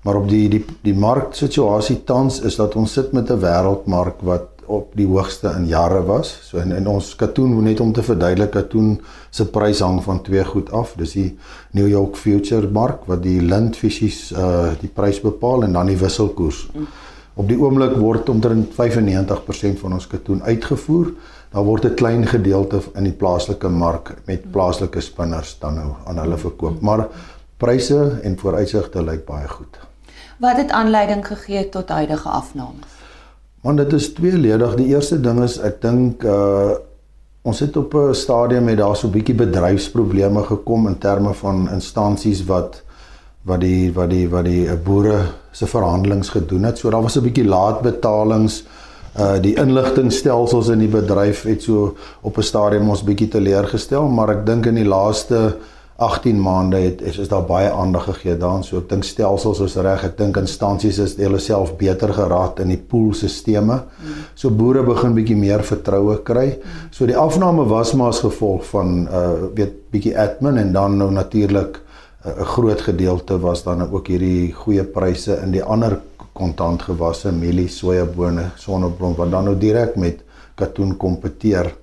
maar 0.05 0.19
op 0.21 0.29
die 0.29 0.49
die 0.53 0.65
die 0.85 0.95
marksituasie 0.95 2.03
tans 2.05 2.41
is 2.41 2.57
dat 2.61 2.75
ons 2.77 2.93
sit 2.93 3.13
met 3.13 3.31
'n 3.31 3.41
wêreldmark 3.41 4.21
wat 4.21 4.51
op 4.67 4.93
die 4.97 5.07
hoogste 5.07 5.53
in 5.57 5.67
jare 5.67 6.03
was. 6.05 6.39
So 6.43 6.59
in, 6.59 6.73
in 6.73 6.87
ons 6.89 7.15
katoen 7.17 7.63
net 7.63 7.81
om 7.81 7.93
te 7.93 8.03
verduidelik 8.03 8.51
katoen 8.51 9.01
se 9.31 9.47
prys 9.47 9.81
hang 9.81 10.03
van 10.03 10.23
twee 10.23 10.45
goed 10.45 10.71
af. 10.73 10.95
Dis 10.97 11.13
die 11.13 11.37
New 11.71 11.89
York 11.89 12.17
Future 12.17 12.69
mark 12.69 13.05
wat 13.07 13.23
die 13.23 13.41
lint 13.43 13.77
fisies 13.77 14.33
uh 14.33 14.73
die 14.81 14.89
prys 14.89 15.21
bepaal 15.21 15.65
en 15.65 15.73
dan 15.73 15.87
die 15.87 15.99
wisselkoers. 15.99 16.69
Mm. 16.73 16.87
Op 17.35 17.49
die 17.51 17.59
oomblik 17.59 17.97
word 17.99 18.29
omtrent 18.31 18.75
95% 18.77 19.81
van 19.81 19.93
ons 19.97 20.07
katoen 20.07 20.43
uitgevoer. 20.43 21.11
Daar 21.51 21.65
word 21.67 21.85
'n 21.85 21.95
klein 21.95 22.27
gedeelte 22.27 22.81
in 22.95 23.05
die 23.05 23.13
plaaslike 23.13 23.69
mark 23.69 24.15
met 24.27 24.51
plaaslike 24.51 25.01
spinners 25.01 25.59
dan 25.59 25.75
nou 25.75 25.91
aan 26.07 26.19
hulle 26.19 26.37
verkoop, 26.37 26.81
maar 26.81 27.09
pryse 27.57 28.21
en 28.23 28.39
vooruitsigte 28.39 29.03
lyk 29.03 29.25
baie 29.25 29.49
goed. 29.49 29.79
Wat 30.39 30.57
het 30.57 30.71
aanleiding 30.71 31.27
gegee 31.27 31.69
tot 31.69 31.89
huidige 31.89 32.29
afnames? 32.29 32.87
Want 33.61 33.79
dit 33.79 33.93
is 33.93 34.13
tweeledig. 34.13 34.75
Die 34.75 34.87
eerste 34.87 35.21
ding 35.21 35.43
is 35.43 35.59
ek 35.59 35.81
dink 35.83 36.23
uh 36.23 36.71
ons 37.45 37.61
het 37.61 37.77
op 37.77 37.95
'n 37.95 38.15
stadium 38.15 38.65
met 38.65 38.77
daar 38.77 38.97
so 38.97 39.07
'n 39.07 39.11
bietjie 39.11 39.35
bedryfsprobleme 39.35 40.43
gekom 40.43 40.87
in 40.89 40.99
terme 40.99 41.35
van 41.35 41.71
instansies 41.71 42.45
wat 42.45 42.83
wat 43.45 43.61
die 43.61 43.93
wat 43.93 44.11
die 44.11 44.25
wat 44.33 44.47
die 44.49 44.65
eh, 44.69 44.79
boere 44.81 45.19
se 45.53 45.69
verhandelings 45.69 46.33
gedoen 46.35 46.65
het. 46.71 46.79
So 46.79 46.91
daar 46.91 47.03
was 47.03 47.17
'n 47.17 47.23
bietjie 47.23 47.49
laatbetalings. 47.49 48.65
Uh 49.19 49.41
die 49.41 49.55
inligtingstelsels 49.55 50.69
in 50.69 50.79
die 50.79 50.89
bedryf 50.89 51.43
het 51.43 51.63
so 51.63 51.97
op 52.23 52.37
'n 52.39 52.43
stadium 52.43 52.89
ons 52.89 53.05
bietjie 53.05 53.29
teleurgestel, 53.29 54.09
maar 54.09 54.31
ek 54.31 54.47
dink 54.47 54.67
in 54.67 54.75
die 54.75 54.89
laaste 54.89 55.57
18 55.97 56.41
maande 56.41 56.77
het 56.77 57.03
is, 57.03 57.19
is 57.19 57.29
daar 57.29 57.45
baie 57.45 57.71
aandag 57.71 58.05
gegee 58.05 58.37
daaraan. 58.37 58.65
So 58.65 58.79
ek 58.79 58.89
dink 58.89 59.05
stelsels 59.05 59.61
is 59.61 59.77
reg. 59.77 60.05
Ek 60.05 60.17
dink 60.19 60.37
instansies 60.37 60.99
is 60.99 61.17
hulle 61.17 61.39
self 61.39 61.77
beter 61.77 62.13
geraad 62.13 62.59
in 62.61 62.69
die 62.69 62.83
poolstelsels. 62.89 63.81
So 64.35 64.51
boere 64.51 64.83
begin 64.83 65.15
bietjie 65.15 65.37
meer 65.37 65.63
vertroue 65.63 66.23
kry. 66.23 66.59
So 66.91 67.07
die 67.07 67.17
afname 67.17 67.65
was 67.65 67.93
maar 67.95 68.09
as 68.09 68.21
gevolg 68.21 68.65
van 68.67 69.09
uh 69.09 69.33
weet 69.55 69.91
bietjie 69.91 70.19
admin 70.19 70.57
en 70.57 70.73
dan 70.73 70.97
nou 70.97 71.11
natuurlik 71.11 71.84
'n 72.25 72.45
groot 72.45 72.81
gedeelte 72.81 73.39
was 73.39 73.63
dan 73.63 73.91
ook 73.91 74.07
hierdie 74.09 74.53
goeie 74.53 74.85
pryse 74.85 75.37
in 75.43 75.51
die 75.53 75.63
ander 75.63 76.01
kontantgewasse, 76.33 77.33
mielie, 77.33 77.69
sojabone, 77.69 78.51
sonneblom 78.57 79.15
wat 79.15 79.31
dan 79.31 79.45
nou 79.45 79.57
direk 79.59 79.97
met 79.97 80.25
katoen 80.55 80.97
kompeteer 80.97 81.75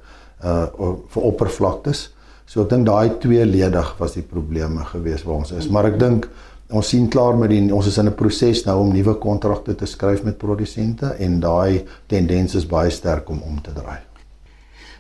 uh 0.44 0.66
vir 1.14 1.24
oppervlaktes. 1.24 2.10
So 2.46 2.64
ek 2.64 2.70
dink 2.74 2.88
daai 2.90 3.18
tweeledig 3.22 3.94
was 4.00 4.18
die 4.18 4.26
probleme 4.26 4.84
gewees 4.90 5.24
waar 5.24 5.44
ons 5.44 5.52
is, 5.52 5.70
maar 5.70 5.86
ek 5.86 6.00
dink 6.00 6.28
ons 6.72 6.88
sien 6.88 7.08
klaar 7.12 7.38
met 7.38 7.52
die 7.52 7.62
ons 7.74 7.88
is 7.88 7.98
in 7.98 8.08
'n 8.08 8.16
proses 8.16 8.66
nou 8.66 8.80
om 8.82 8.94
nuwe 8.94 9.14
kontrakte 9.14 9.76
te 9.76 9.86
skryf 9.86 10.24
met 10.24 10.38
produsente 10.38 11.16
en 11.20 11.40
daai 11.40 11.86
tendens 12.08 12.56
is 12.56 12.66
baie 12.66 12.90
sterk 12.90 13.30
om 13.30 13.42
om 13.44 13.62
te 13.62 13.74
draai. 13.74 14.11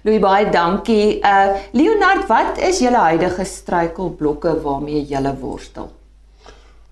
Louis 0.01 0.19
baie 0.21 0.49
dankie. 0.49 1.19
Uh 1.21 1.57
Leonard, 1.77 2.25
wat 2.29 2.57
is 2.57 2.79
julle 2.81 2.97
huidige 2.97 3.45
struikelblokke 3.45 4.55
waarmee 4.63 5.03
julle 5.05 5.33
worstel? 5.37 5.91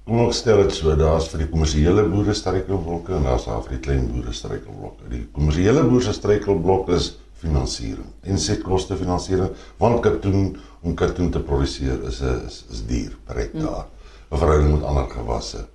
Ons 0.10 0.42
stel 0.42 0.64
dit 0.64 0.74
so, 0.74 0.94
daar's 0.98 1.30
vir 1.30 1.44
die 1.44 1.50
kommersiële 1.50 2.04
boere 2.10 2.34
struikelblokke 2.38 3.16
en 3.18 3.26
daar's 3.26 3.48
daar 3.50 3.64
vir 3.66 3.76
die 3.78 3.82
klein 3.88 4.08
boere 4.10 4.34
struikelblokke. 4.34 5.10
Die 5.10 5.24
kommersiële 5.34 5.84
boere 5.86 6.06
se 6.06 6.14
struikelblok 6.18 6.90
is 6.98 7.12
finansiering. 7.42 8.10
Insetkoste 8.30 8.98
finansiering, 9.00 9.54
want 9.82 10.02
katoen 10.06 10.52
om 10.82 10.98
katoen 10.98 11.32
te 11.34 11.42
produseer 11.46 12.04
is 12.10 12.22
'n 12.22 12.46
is, 12.48 12.64
is 12.72 12.86
duur 12.86 13.18
per 13.26 13.38
hektaar. 13.38 13.86
'n 14.32 14.38
Verhouding 14.38 14.74
met 14.74 14.84
ander 14.84 15.10
gewasse. 15.10 15.66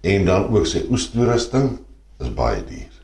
En 0.00 0.24
dan 0.24 0.48
ook 0.48 0.66
sy 0.66 0.86
oestoerusting 0.90 1.78
is 2.20 2.34
baie 2.34 2.64
duur. 2.64 2.99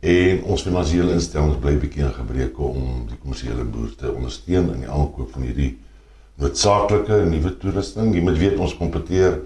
En 0.00 0.44
ons 0.48 0.62
finansiële 0.64 1.12
instellings 1.12 1.58
bly 1.60 1.74
bietjie 1.76 2.06
in 2.06 2.12
gebreke 2.16 2.62
om 2.64 3.02
die 3.08 3.18
kommersiële 3.20 3.66
boere 3.68 3.92
te 4.00 4.08
ondersteun 4.08 4.70
in 4.72 4.86
die 4.86 4.88
aankoop 4.88 5.34
van 5.34 5.44
hierdie 5.44 5.74
noodsaaklike 6.40 7.18
nuwe 7.28 7.52
toerusting. 7.60 8.14
Jy 8.16 8.22
moet 8.24 8.38
weet 8.40 8.56
ons 8.56 8.72
kompeteer 8.78 9.36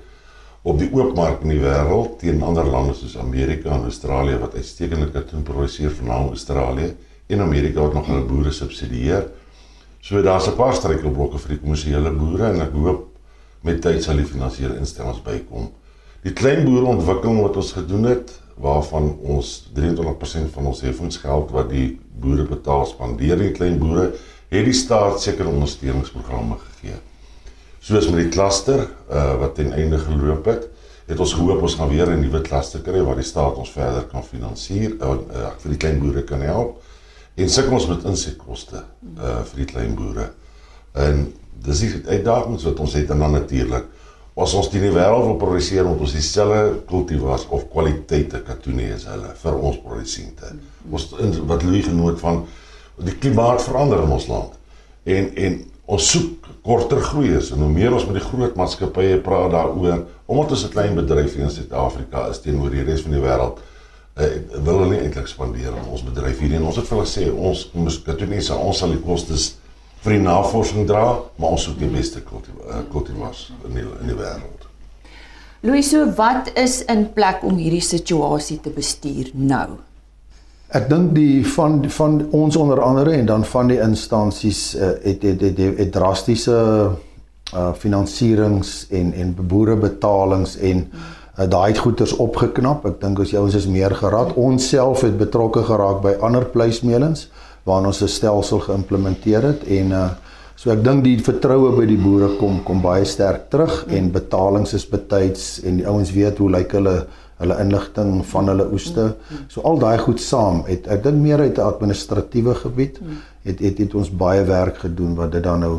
op 0.62 0.78
die 0.78 0.88
oopmark 0.94 1.42
in 1.42 1.56
die 1.56 1.62
wêreld 1.62 2.20
teen 2.20 2.38
ander 2.46 2.70
lande 2.70 2.94
soos 2.94 3.16
Amerika 3.18 3.73
en 3.75 3.88
Australië 3.88 4.38
wat 4.44 4.54
uitstekende 4.54 5.11
katoen 5.16 5.42
produseer 5.42 5.90
veral 5.90 6.30
Australië 6.37 6.92
en 7.34 7.42
Amerika 7.42 7.82
wat 7.82 7.99
nog 7.99 8.06
hulle 8.12 8.23
boere 8.28 8.54
subsidieer. 8.54 9.26
So 10.00 10.23
daar's 10.23 10.46
'n 10.46 10.56
paar 10.56 10.75
struikelblokke 10.75 11.38
vir 11.38 11.49
die 11.49 11.61
kommersiële 11.64 12.11
boere 12.14 12.52
en 12.52 12.61
ek 12.61 12.73
hoop 12.73 13.08
met 13.62 13.82
tyd 13.82 14.02
sal 14.02 14.16
die 14.16 14.25
finansiële 14.25 14.78
instellings 14.78 15.23
bykom. 15.23 15.70
Die 16.23 16.32
klein 16.32 16.64
boere 16.64 16.87
ontwikkeling 16.87 17.42
wat 17.42 17.56
ons 17.56 17.73
gedoen 17.73 18.04
het 18.04 18.43
waarvan 18.54 19.16
ons 19.23 19.70
23% 19.75 20.52
van 20.54 20.66
ons 20.70 20.80
heffingsgeld 20.80 21.50
wat 21.54 21.68
die 21.70 21.88
boere 22.20 22.46
betaal 22.46 22.87
spandeer 22.87 23.40
die 23.40 23.52
klein 23.56 23.78
boere 23.78 24.12
het 24.54 24.68
die 24.68 24.76
staat 24.76 25.18
sekere 25.23 25.50
ondersteuningsprogramme 25.50 26.56
gegee. 26.61 26.99
Soos 27.84 28.06
met 28.08 28.23
die 28.23 28.32
kluster 28.32 28.87
uh, 28.87 29.34
wat 29.40 29.56
ten 29.58 29.73
einde 29.75 29.99
geloop 29.99 30.46
het, 30.49 30.68
het 31.08 31.20
ons 31.20 31.34
gehoop 31.37 31.62
ons 31.66 31.75
gaan 31.76 31.90
weer 31.90 32.08
'n 32.11 32.20
nuwe 32.20 32.40
kluster 32.40 32.80
kry 32.80 33.02
waar 33.02 33.18
die 33.20 33.26
staat 33.26 33.58
ons 33.61 33.70
verder 33.70 34.04
kan 34.08 34.25
finansier 34.25 34.94
en 35.00 35.00
uh, 35.00 35.37
uh, 35.37 35.50
vir 35.58 35.70
die 35.70 35.78
klein 35.78 35.99
boere 36.00 36.23
kan 36.23 36.40
help 36.40 36.82
en 37.34 37.50
sukkel 37.50 37.75
ons 37.75 37.88
met 37.90 38.04
insetkoste 38.04 38.84
uh, 39.18 39.42
vir 39.42 39.56
die 39.56 39.66
klein 39.73 39.94
boere. 39.94 40.30
En 40.92 41.34
dis 41.66 41.80
die 41.80 42.02
uitdagings 42.06 42.64
wat 42.64 42.80
ons 42.80 42.94
het 42.94 43.11
en 43.11 43.18
dan 43.18 43.32
natuurlik 43.32 43.84
As 44.35 44.50
ons 44.59 44.67
die 44.73 44.81
wêreld 44.83 45.29
wil 45.29 45.37
produseer 45.38 45.87
met 45.87 46.00
ons 46.03 46.14
dieselfde 46.17 46.81
kultivars 46.88 47.45
of 47.55 47.69
kwaliteite 47.71 48.41
katoen 48.43 48.81
hê 48.83 48.88
as 48.97 49.05
hulle 49.07 49.31
vir 49.38 49.59
ons 49.69 49.76
produsente. 49.85 50.50
Ons 50.91 51.12
wat 51.47 51.62
Louis 51.62 51.87
genoot 51.87 52.19
van 52.19 52.43
die 52.99 53.14
klimaat 53.14 53.62
verander 53.62 54.03
in 54.03 54.17
ons 54.17 54.26
land. 54.33 54.59
En 55.07 55.31
en 55.47 55.61
ons 55.95 56.11
soek 56.11 56.49
korter 56.64 56.99
groeiers 57.05 57.53
en 57.55 57.62
hoe 57.62 57.71
meer 57.71 57.95
ons 57.95 58.07
met 58.09 58.19
die 58.19 58.25
groot 58.25 58.57
maatskappye 58.59 59.21
praat 59.23 59.53
daaroor, 59.53 60.03
omdat 60.26 60.57
ons 60.57 60.64
'n 60.64 60.73
klein 60.73 60.95
bedryf 60.99 61.37
in 61.37 61.50
Suid-Afrika 61.50 62.29
is 62.31 62.41
teenoor 62.41 62.71
die 62.71 62.83
res 62.83 63.03
van 63.03 63.12
die 63.12 63.21
wêreld, 63.21 63.59
uh, 64.17 64.26
wil 64.64 64.79
hulle 64.79 64.91
nie 64.91 65.03
eintlik 65.05 65.29
spandeer 65.29 65.76
aan 65.76 65.91
ons 65.91 66.03
bedryf 66.03 66.41
hier 66.41 66.49
nie. 66.49 66.57
En 66.57 66.67
ons 66.71 66.76
het 66.76 66.87
vir 66.88 66.99
hulle 66.99 67.11
sê 67.11 67.31
ons 67.31 67.71
moet 67.75 68.03
katoen 68.05 68.33
hê, 68.33 68.50
ons 68.57 68.79
sal 68.79 68.91
die 68.91 69.05
kostes 69.05 69.59
vir 70.04 70.18
die 70.18 70.25
navorsing 70.25 70.84
dra, 70.88 71.06
maar 71.40 71.56
ons 71.56 71.64
soek 71.64 71.78
die 71.80 71.88
beste 71.88 72.20
kultivars 72.25 73.46
eh, 73.49 73.70
in 73.70 73.78
die 73.78 73.87
in 73.88 74.12
die 74.12 74.18
wêreld. 74.18 74.68
Louiso, 75.64 76.04
wat 76.18 76.50
is 76.61 76.82
in 76.92 77.06
plek 77.16 77.44
om 77.49 77.56
hierdie 77.56 77.84
situasie 77.84 78.58
te 78.61 78.73
bestuur 78.75 79.30
nou? 79.32 79.78
Ek 80.76 80.90
dink 80.90 81.14
die 81.16 81.40
van 81.54 81.78
van 81.88 82.18
ons 82.37 82.56
onder 82.61 82.82
andere 82.84 83.14
en 83.16 83.30
dan 83.30 83.46
van 83.49 83.73
die 83.73 83.80
instansies 83.80 84.75
uh, 84.75 84.92
het, 85.04 85.23
het, 85.25 85.40
het, 85.40 85.58
het 85.58 85.80
het 85.80 85.92
drastiese 85.92 86.58
uh 87.54 87.70
finansierings 87.78 88.87
en 88.90 89.12
en 89.12 89.34
boerebetalings 89.40 90.56
en 90.58 90.84
uh, 90.90 91.46
daai 91.49 91.76
goeders 91.78 92.16
opgeknap. 92.20 92.84
Ek 92.90 93.00
dink 93.00 93.20
as 93.25 93.32
jy 93.32 93.40
ons 93.40 93.56
is 93.56 93.68
meer 93.70 93.94
geraad. 93.94 94.34
Ons 94.37 94.68
self 94.68 95.04
het 95.06 95.16
betrokke 95.20 95.64
geraak 95.64 96.02
by 96.04 96.16
ander 96.20 96.44
pleismelings 96.44 97.28
waarna 97.64 97.87
ons 97.92 98.02
'n 98.02 98.09
stelsel 98.09 98.61
geïmplementeer 98.61 99.42
het 99.42 99.64
en 99.64 99.92
uh 99.92 100.11
so 100.56 100.71
ek 100.71 100.85
dink 100.85 101.02
die 101.04 101.18
vertroue 101.18 101.73
by 101.76 101.85
die 101.87 101.99
boere 101.99 102.28
kom 102.38 102.61
kom 102.64 102.80
baie 102.83 103.04
sterk 103.04 103.50
terug 103.50 103.87
en 103.88 104.12
betalings 104.12 104.75
is 104.75 104.87
betyds 104.87 105.61
en 105.66 105.80
die 105.80 105.87
ouens 105.87 106.12
weet 106.14 106.38
hoe 106.38 106.50
lyk 106.50 106.73
hulle 106.73 107.06
hulle 107.42 107.56
inligting 107.59 108.25
van 108.30 108.49
hulle 108.49 108.66
oeste. 108.73 109.09
So 109.49 109.64
al 109.66 109.78
daai 109.83 109.99
goed 109.99 110.21
saam 110.21 110.62
het 110.68 110.87
ek 110.87 111.02
dink 111.02 111.18
meer 111.23 111.40
uit 111.40 111.59
'n 111.59 111.66
administratiewe 111.73 112.54
gebied 112.54 113.00
het, 113.44 113.59
het 113.59 113.78
het 113.78 113.94
ons 113.94 114.11
baie 114.11 114.44
werk 114.44 114.78
gedoen 114.78 115.14
wat 115.14 115.33
dit 115.33 115.42
dan 115.42 115.61
nou 115.61 115.76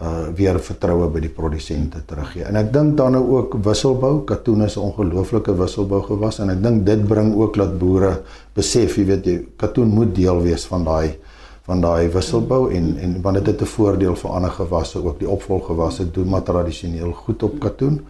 uh 0.00 0.28
weer 0.36 0.56
vertroue 0.60 1.08
by 1.12 1.20
die 1.20 1.32
produsente 1.32 2.00
teruggee. 2.08 2.44
En 2.48 2.56
ek 2.56 2.72
dink 2.72 2.96
dan 2.96 3.12
nou 3.12 3.24
ook 3.36 3.58
wisselbou, 3.64 4.24
katoen 4.24 4.64
is 4.64 4.76
'n 4.76 4.80
ongelooflike 4.80 5.56
wisselbou 5.56 6.02
gewas 6.02 6.38
en 6.38 6.50
ek 6.50 6.62
dink 6.62 6.86
dit 6.86 7.06
bring 7.06 7.34
ook 7.34 7.56
dat 7.56 7.78
boere 7.78 8.22
besef, 8.54 8.96
jy 8.96 9.04
weet 9.04 9.26
jy, 9.26 9.46
katoen 9.56 9.88
moet 9.88 10.14
deel 10.14 10.40
wees 10.42 10.64
van 10.64 10.84
daai 10.84 11.18
van 11.66 11.80
daai 11.80 12.08
wisselbou 12.08 12.72
en 12.72 12.96
en 12.98 13.20
want 13.22 13.36
dit 13.36 13.46
het 13.46 13.60
'n 13.60 13.72
voordeel 13.76 14.16
vir 14.16 14.30
ander 14.30 14.50
gewasse 14.50 15.04
ook 15.04 15.18
die 15.18 15.28
opvolggewasse 15.28 16.10
doen 16.10 16.28
maar 16.28 16.42
tradisioneel 16.42 17.12
goed 17.12 17.42
op 17.42 17.60
katoen 17.60 18.00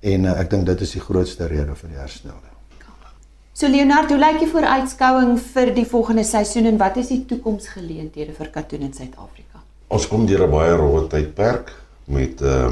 en 0.00 0.24
uh, 0.24 0.40
ek 0.40 0.50
dink 0.50 0.66
dit 0.66 0.80
is 0.80 0.92
die 0.92 1.00
grootste 1.00 1.46
rede 1.46 1.74
vir 1.74 1.88
die 1.90 1.98
herstel. 1.98 2.40
So 3.56 3.68
Leonard, 3.68 4.10
hoe 4.12 4.18
lyk 4.18 4.38
die 4.42 4.50
vooruitskouing 4.52 5.38
vir 5.40 5.70
die 5.74 5.86
volgende 5.88 6.24
seisoen 6.24 6.66
en 6.66 6.76
wat 6.76 6.96
is 7.00 7.08
die 7.08 7.22
toekomsgeleenthede 7.24 8.34
vir 8.36 8.50
katoen 8.52 8.80
in 8.80 8.92
Suid-Afrika? 8.92 9.62
Ons 9.88 10.08
kom 10.08 10.26
deur 10.26 10.46
'n 10.46 10.50
baie 10.50 10.76
rowwe 10.76 11.06
tydperk 11.06 11.72
met 12.04 12.40
uh 12.40 12.70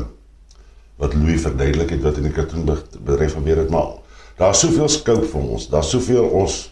wat 0.96 1.14
Louis 1.14 1.42
verduidelik 1.42 1.90
het 1.90 2.02
wat 2.02 2.16
in 2.16 2.28
die 2.28 2.32
katoenbedryf 2.32 3.32
gebeur 3.34 3.56
het, 3.56 3.70
maar 3.70 3.96
daar's 4.38 4.60
soveel 4.62 4.88
scope 4.88 5.26
vir 5.26 5.40
ons. 5.40 5.66
Daar's 5.68 5.90
soveel 5.90 6.22
ons 6.24 6.70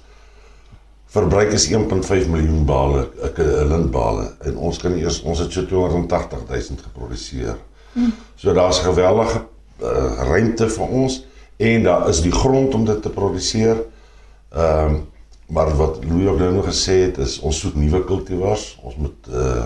verbruik 1.12 1.52
is 1.52 1.66
1.5 1.68 2.28
miljoen 2.30 2.64
bale, 2.64 3.08
'n 3.18 3.68
lintbale 3.68 4.30
en 4.40 4.56
ons 4.56 4.78
kan 4.78 4.94
eers 4.94 5.20
ons 5.22 5.38
het 5.38 5.52
so 5.52 5.66
280 5.66 6.38
000 6.48 6.78
geproduseer. 6.82 7.56
Hmm. 7.92 8.14
So 8.36 8.52
daar's 8.52 8.78
geweldige 8.78 9.44
uh, 9.82 10.22
ruimte 10.30 10.68
vir 10.68 10.88
ons 10.88 11.26
en 11.56 11.82
daar 11.82 12.08
is 12.08 12.22
die 12.22 12.32
grond 12.32 12.74
om 12.74 12.84
dit 12.84 13.02
te 13.02 13.10
produseer. 13.10 13.82
Ehm 14.52 14.94
um, 14.94 15.10
maar 15.52 15.76
wat 15.76 16.04
Louis 16.04 16.28
ook 16.28 16.38
nou 16.38 16.62
gesê 16.64 16.92
het 16.92 17.18
is 17.18 17.40
ons 17.40 17.58
soek 17.58 17.74
nuwe 17.74 18.04
kultivars. 18.04 18.78
Ons 18.82 18.96
moet 18.96 19.28
uh 19.28 19.64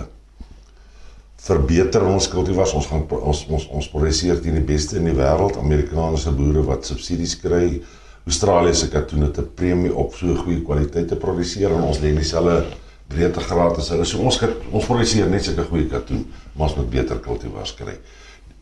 verbeter 1.47 2.03
ons 2.07 2.27
kultivars. 2.31 2.73
Ons 2.77 2.89
gaan 2.91 3.05
ons 3.17 3.43
ons 3.47 3.67
ons 3.79 3.89
produseer 3.91 4.41
teen 4.43 4.57
die 4.59 4.65
beste 4.67 4.99
in 4.99 5.07
die 5.07 5.15
wêreld. 5.15 5.59
Amerikaanse 5.61 6.33
boere 6.35 6.65
wat 6.67 6.87
subsidies 6.89 7.37
kry. 7.41 7.79
Australiese 8.27 8.89
katoene 8.91 9.31
te 9.31 9.45
premie 9.59 9.93
op 9.95 10.15
so 10.17 10.35
goeie 10.41 10.59
kwaliteit 10.67 11.07
te 11.07 11.19
produseer 11.19 11.71
en 11.71 11.87
ons 11.87 12.01
lê 12.03 12.11
dieselfde 12.15 12.59
breedtegraad 13.07 13.79
as 13.79 13.91
hulle. 13.93 14.05
So 14.05 14.19
ons 14.19 14.39
ons 14.43 14.87
produseer 14.89 15.29
net 15.31 15.47
sulke 15.47 15.67
goeie 15.69 15.87
katoen, 15.91 16.25
maar 16.55 16.67
ons 16.67 16.77
moet 16.81 16.91
beter 16.91 17.21
kultivars 17.23 17.75
kry. 17.79 17.95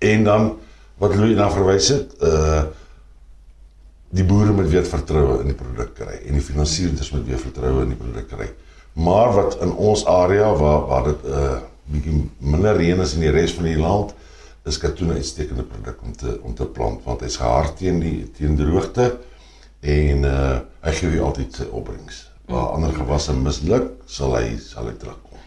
En 0.06 0.28
dan 0.28 0.52
wat 1.02 1.16
Louis 1.18 1.36
na 1.38 1.50
verwys 1.52 1.94
het, 1.96 2.18
uh 2.22 2.66
die 4.16 4.24
boere 4.24 4.54
moet 4.56 4.70
weer 4.72 4.86
vertroue 4.88 5.42
in 5.42 5.50
die 5.50 5.58
produk 5.60 5.90
kry 5.98 6.14
en 6.22 6.38
die 6.38 6.44
finansiëerders 6.46 7.10
moet 7.12 7.26
weer 7.28 7.40
vertroue 7.42 7.82
in 7.84 7.90
die 7.92 7.98
produk 8.00 8.30
kry. 8.32 8.46
Maar 8.96 9.34
wat 9.36 9.58
in 9.66 9.74
ons 9.76 10.06
area 10.08 10.54
waar 10.56 10.86
waar 10.88 11.10
dit 11.10 11.26
'n 11.26 11.34
uh, 11.34 11.58
bietjie 11.92 12.30
minder 12.40 12.78
reën 12.78 13.02
is 13.02 13.14
in 13.18 13.26
die 13.26 13.34
res 13.34 13.54
van 13.58 13.68
die 13.70 13.80
land, 13.80 14.14
is 14.66 14.80
katoen 14.82 15.14
'n 15.14 15.22
uitstekende 15.22 15.64
produk 15.64 16.02
om 16.04 16.14
te 16.14 16.40
om 16.42 16.54
te 16.56 16.66
plant 16.66 17.04
want 17.04 17.22
hy's 17.22 17.38
gehard 17.38 17.78
teen 17.78 18.00
die 18.00 18.32
teen 18.32 18.56
droogte 18.56 19.20
en 19.82 20.24
uh 20.24 20.60
hy 20.86 20.92
gee 20.92 21.12
jou 21.16 21.26
altyd 21.26 21.56
sy 21.56 21.66
opbrengs. 21.72 22.30
Waar 22.46 22.74
ander 22.76 22.94
gewasse 22.94 23.34
misluk, 23.34 23.92
sal 24.06 24.36
hy 24.38 24.58
sal 24.58 24.86
hy 24.86 24.94
terugkom. 24.94 25.40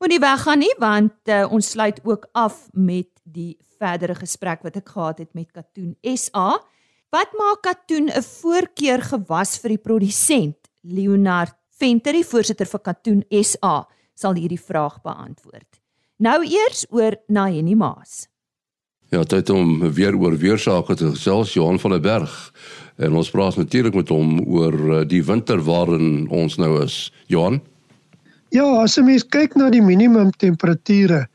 Moenie 0.00 0.20
weggaan 0.20 0.58
nie 0.58 0.74
want 0.78 1.28
uh, 1.28 1.44
ons 1.52 1.70
sluit 1.70 2.00
ook 2.04 2.28
af 2.32 2.68
met 2.72 3.08
die 3.24 3.56
verdere 3.78 4.14
gesprek 4.14 4.62
wat 4.64 4.76
ek 4.76 4.88
gehad 4.88 5.18
het 5.18 5.34
met 5.34 5.52
Katoen 5.52 5.96
SA. 6.16 6.56
Wat 7.12 7.32
maak 7.38 7.62
katoen 7.62 8.10
'n 8.10 8.22
voorkeur 8.22 9.00
gewas 9.02 9.58
vir 9.58 9.76
die 9.76 9.84
produsent? 9.88 10.58
Leonard 10.82 11.54
Venter, 11.76 12.12
die 12.12 12.24
voorsitter 12.24 12.66
vir 12.66 12.80
Katoen 12.80 13.24
SA, 13.42 13.86
sal 14.14 14.34
hierdie 14.34 14.60
vraag 14.60 15.02
beantwoord. 15.02 15.85
Nou 16.16 16.38
eers 16.48 16.86
oor 16.88 17.18
Naheni 17.28 17.74
Maas. 17.76 18.24
Ja, 19.12 19.20
dit 19.22 19.50
om 19.52 19.92
weer 19.92 20.16
oor 20.16 20.36
weersake 20.40 20.94
te 20.96 21.10
gesels 21.12 21.52
Johan 21.52 21.80
van 21.80 21.92
der 21.92 22.00
Berg. 22.00 22.52
En 22.96 23.12
ons 23.12 23.30
praat 23.30 23.56
natuurlik 23.56 23.94
met 23.94 24.08
hom 24.08 24.40
oor 24.40 24.76
eh, 24.94 25.02
die 25.08 25.20
winter 25.24 25.60
waarin 25.60 26.24
ons 26.32 26.56
nou 26.56 26.80
is. 26.82 27.12
Johan? 27.28 27.60
Ja, 28.48 28.64
as 28.80 28.96
'n 28.96 29.04
mens 29.04 29.26
kyk 29.28 29.54
na 29.54 29.68
die 29.70 29.82
minimum 29.82 30.30
temperature, 30.30 31.28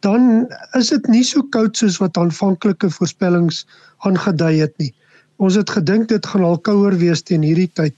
dan 0.00 0.46
is 0.72 0.88
dit 0.88 1.06
nie 1.08 1.24
so 1.24 1.42
koud 1.42 1.76
soos 1.76 1.96
wat 1.96 2.16
aanvanklike 2.16 2.90
voorspellings 2.90 3.64
aangedui 4.04 4.60
het 4.60 4.78
nie. 4.78 4.92
Ons 5.36 5.54
het 5.54 5.70
gedink 5.70 6.08
dit 6.08 6.26
gaan 6.26 6.44
al 6.44 6.58
kouer 6.58 6.98
wees 6.98 7.22
teen 7.22 7.42
hierdie 7.42 7.72
tyd. 7.72 7.94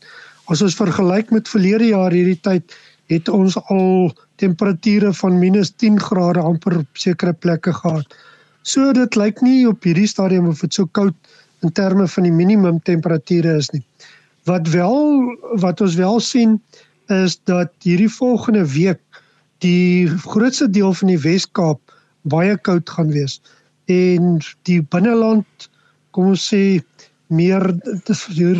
As 0.47 0.62
ons 0.62 0.74
vergelyk 0.74 1.31
met 1.31 1.48
verlede 1.48 1.90
jaar 1.90 2.12
hierdie 2.12 2.40
tyd, 2.40 2.62
het 3.09 3.29
ons 3.29 3.57
al 3.73 4.12
temperature 4.37 5.12
van 5.12 5.38
-10 5.40 6.01
grade 6.01 6.40
amper 6.40 6.79
op 6.79 6.87
sekere 6.92 7.33
plekke 7.33 7.73
gehad. 7.73 8.16
So 8.62 8.92
dit 8.92 9.14
lyk 9.16 9.40
nie 9.40 9.68
op 9.68 9.83
hierdie 9.83 10.07
stadium 10.07 10.49
of 10.49 10.61
dit 10.61 10.75
so 10.75 10.87
koud 10.87 11.14
in 11.62 11.73
terme 11.73 12.09
van 12.09 12.23
die 12.23 12.33
minimum 12.33 12.81
temperature 12.83 13.57
is 13.57 13.71
nie. 13.71 13.85
Wat 14.44 14.68
wel 14.68 15.25
wat 15.61 15.81
ons 15.81 15.94
wel 15.94 16.21
sien 16.21 16.61
is 17.07 17.38
dat 17.44 17.73
hierdie 17.83 18.12
volgende 18.12 18.66
week 18.73 19.01
die 19.59 20.07
grootste 20.09 20.71
deel 20.71 20.92
van 20.92 21.09
die 21.09 21.18
Wes-Kaap 21.18 21.81
baie 22.23 22.57
koud 22.57 22.90
gaan 22.90 23.11
wees 23.11 23.40
en 23.88 24.38
die 24.68 24.83
binneland 24.83 25.68
kom 26.12 26.35
ons 26.35 26.44
sê 26.53 26.81
meer 27.29 27.64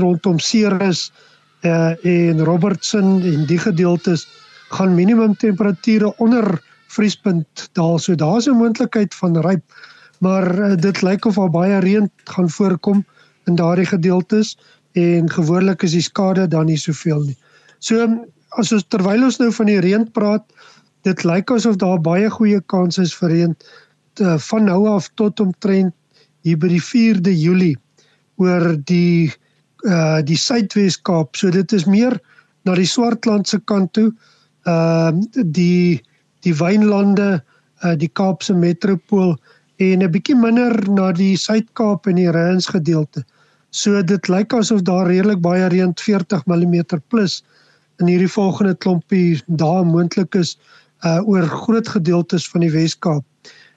rondom 0.01 0.39
Ceres 0.41 1.09
uh, 1.63 2.05
en 2.05 2.45
Robertson 2.45 3.23
en 3.23 3.47
die 3.47 3.59
gedeeltes 3.59 4.27
gaan 4.69 4.95
minimum 4.95 5.37
temperature 5.37 6.13
onder 6.17 6.61
vriespunt 6.89 7.69
daal. 7.73 7.99
So 7.99 8.15
daar's 8.15 8.47
'n 8.47 8.57
moontlikheid 8.57 9.15
van 9.15 9.41
ryp, 9.41 9.65
maar 10.19 10.47
uh, 10.59 10.77
dit 10.77 11.03
lyk 11.03 11.25
of 11.25 11.35
daar 11.35 11.51
baie 11.51 11.79
reën 11.79 12.11
gaan 12.25 12.51
voorkom 12.51 13.05
in 13.47 13.55
daardie 13.55 13.87
gedeeltes 13.87 14.59
en 14.93 15.31
gewoonlik 15.31 15.83
is 15.83 15.93
die 15.93 16.03
skade 16.03 16.49
dan 16.49 16.67
nie 16.67 16.77
soveel 16.77 17.23
nie. 17.23 17.37
So 17.79 18.27
as 18.49 18.73
ons 18.73 18.85
terwyl 18.89 19.25
ons 19.25 19.39
nou 19.39 19.53
van 19.53 19.67
die 19.67 19.81
reën 19.81 20.11
praat, 20.13 20.45
dit 21.03 21.25
lyk 21.25 21.51
asof 21.51 21.77
daar 21.77 22.01
baie 22.01 22.31
goeie 22.31 22.61
kans 22.67 22.99
is 22.99 23.15
vir 23.15 23.31
reën 23.31 23.57
uh, 24.21 24.39
van 24.39 24.65
nou 24.65 24.89
af 24.89 25.09
tot 25.15 25.41
omtrent 25.41 25.95
hier 26.43 26.59
by 26.59 26.69
die 26.69 26.83
4de 26.83 27.35
Julie 27.35 27.77
oor 28.37 28.77
die 28.89 29.31
uh 29.87 30.21
die 30.23 30.37
Suidwes-Kaap. 30.37 31.37
So 31.37 31.51
dit 31.51 31.73
is 31.73 31.87
meer 31.87 32.19
na 32.65 32.75
die 32.75 32.87
Swartland 32.87 33.49
se 33.49 33.61
kant 33.65 33.93
toe. 33.93 34.13
Ehm 34.67 35.23
uh, 35.23 35.45
die 35.45 36.03
die 36.47 36.55
wynlande, 36.55 37.43
uh 37.85 37.95
die 37.97 38.11
Kaapse 38.11 38.55
metropool 38.55 39.37
en 39.79 40.03
'n 40.03 40.11
bietjie 40.11 40.37
minder 40.37 40.75
na 40.91 41.13
die 41.13 41.37
Suid-Kaap 41.37 42.07
en 42.07 42.17
die 42.17 42.31
Rens 42.31 42.67
gedeelte. 42.67 43.25
So 43.71 44.03
dit 44.03 44.29
lyk 44.29 44.53
asof 44.53 44.83
daar 44.83 45.07
redelik 45.07 45.41
baie 45.41 45.69
reën 45.69 45.93
40 45.95 46.47
mm 46.47 46.85
plus 47.09 47.43
in 47.99 48.07
hierdie 48.07 48.31
volgende 48.31 48.75
klompie 48.75 49.41
dae 49.47 49.85
moontlik 49.85 50.35
is 50.35 50.57
uh 51.07 51.21
oor 51.23 51.47
groot 51.47 51.89
gedeeltes 51.89 52.49
van 52.49 52.61
die 52.61 52.71
Wes-Kaap. 52.71 53.25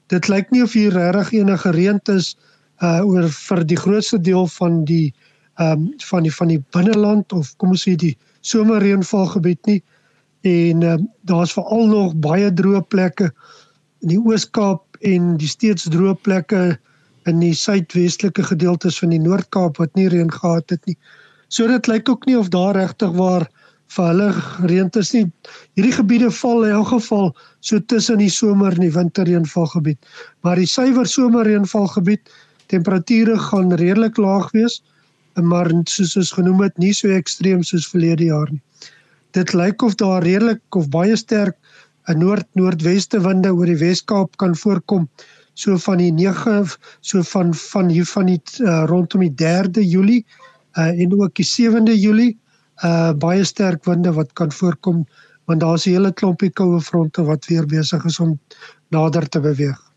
Dit 0.10 0.28
lyk 0.28 0.50
nie 0.52 0.64
of 0.64 0.74
hier 0.74 0.94
regtig 0.94 1.34
enige 1.42 1.72
reën 1.72 2.00
is 2.16 2.36
uh 2.82 3.02
oor 3.06 3.30
vir 3.30 3.64
die 3.66 3.78
grootste 3.78 4.18
deel 4.22 4.48
van 4.48 4.84
die 4.86 5.14
ehm 5.62 5.88
um, 5.88 5.88
van 6.10 6.24
die 6.26 6.34
van 6.34 6.50
die 6.54 6.62
binneland 6.76 7.34
of 7.38 7.54
kom 7.62 7.74
ons 7.76 7.84
sê 7.88 7.96
die 8.00 8.16
somerreënvalgebied 8.52 9.66
nie 9.70 9.82
en 10.42 10.84
ehm 10.84 11.00
um, 11.00 11.10
daar's 11.30 11.54
veral 11.58 11.88
nog 11.88 12.16
baie 12.28 12.54
droë 12.62 12.82
plekke 12.94 13.32
in 14.02 14.16
die 14.16 14.22
Oos-Kaap 14.22 14.98
en 15.06 15.36
die 15.42 15.50
steeds 15.50 15.90
droë 15.94 16.16
plekke 16.26 16.62
in 17.30 17.42
die 17.42 17.54
suidwestelike 17.54 18.44
gedeeltes 18.50 18.98
van 19.02 19.14
die 19.14 19.22
Noord-Kaap 19.22 19.78
wat 19.82 19.94
nie 19.96 20.08
reën 20.10 20.32
gehad 20.34 20.74
het 20.74 20.86
nie. 20.90 20.98
So 21.54 21.68
dit 21.68 21.88
lyk 21.88 22.10
ook 22.10 22.26
nie 22.26 22.38
of 22.40 22.50
daar 22.50 22.76
regtig 22.78 23.12
waar 23.18 23.46
vir 23.92 24.08
hulle 24.08 24.30
reën 24.70 24.90
is 25.02 25.12
nie. 25.14 25.26
Hierdie 25.76 25.94
gebiede 25.98 26.32
val 26.32 26.66
in 26.66 26.78
elk 26.80 26.94
geval 26.94 27.34
so 27.60 27.80
tussen 27.80 28.22
die 28.24 28.32
somer 28.32 28.74
en 28.78 28.86
die 28.88 28.94
winterreënvalgebied. 28.96 30.00
Maar 30.42 30.62
die 30.62 30.70
suiwer 30.70 31.06
somerreënvalgebied 31.06 32.32
temperature 32.72 33.38
gaan 33.50 33.74
redelik 33.76 34.18
laag 34.18 34.52
wees, 34.56 34.80
maar 35.36 35.72
soos 35.86 36.16
ons 36.18 36.32
genoem 36.32 36.62
het, 36.62 36.78
nie 36.78 36.94
so 36.94 37.10
ekstreem 37.10 37.64
soos 37.64 37.88
verlede 37.88 38.26
jaar 38.26 38.52
nie. 38.52 38.62
Dit 39.32 39.54
lyk 39.54 39.82
of 39.82 39.96
daar 39.96 40.24
redelik 40.24 40.76
of 40.76 40.90
baie 40.90 41.16
sterk 41.16 41.56
'n 42.10 42.18
noord-noordweste 42.18 43.22
winde 43.22 43.54
oor 43.54 43.66
die 43.66 43.78
Wes-Kaap 43.78 44.38
kan 44.38 44.56
voorkom 44.56 45.08
so 45.54 45.78
van 45.78 45.98
die 45.98 46.12
9 46.12 46.66
so 47.02 47.22
van 47.22 47.54
van 47.54 47.90
hier 47.90 48.06
van 48.06 48.26
die 48.26 48.42
uh, 48.60 48.84
rondom 48.88 49.22
die 49.22 49.34
3de 49.44 49.84
Julie 49.86 50.26
uh, 50.78 50.88
en 50.88 51.14
ook 51.22 51.36
die 51.36 51.46
7de 51.46 51.96
Julie 51.96 52.38
uh 52.84 53.14
baie 53.14 53.44
sterk 53.46 53.86
winde 53.86 54.14
wat 54.14 54.34
kan 54.34 54.52
voorkom 54.52 55.06
want 55.46 55.60
daar's 55.60 55.86
'n 55.86 55.92
hele 55.92 56.12
klompie 56.14 56.50
koue 56.50 56.82
fronte 56.82 57.24
wat 57.24 57.46
weer 57.46 57.66
besig 57.66 58.06
is 58.06 58.20
om 58.20 58.40
nader 58.90 59.30
te 59.30 59.40
beweeg. 59.40 59.91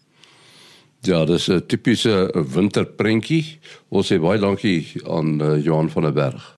Ja, 1.05 1.25
dis 1.25 1.49
'n 1.49 1.67
tipiese 1.67 2.33
winterprentjie. 2.33 3.61
Ons 3.89 4.13
sê 4.13 4.17
baie 4.21 4.39
dankie 4.41 5.03
aan 5.05 5.41
uh, 5.41 5.65
Johan 5.65 5.91
van 5.91 6.03
der 6.03 6.13
Berg. 6.13 6.57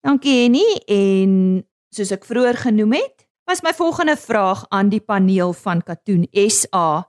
Dankie 0.00 0.42
Henny 0.42 0.66
en 0.86 1.64
soos 1.88 2.12
ek 2.12 2.24
vroeër 2.24 2.56
genoem 2.56 2.92
het, 2.92 3.24
was 3.48 3.62
my 3.62 3.72
volgende 3.72 4.16
vraag 4.16 4.66
aan 4.68 4.88
die 4.92 5.00
paneel 5.00 5.52
van 5.52 5.82
Katoen 5.82 6.28
SA. 6.32 7.08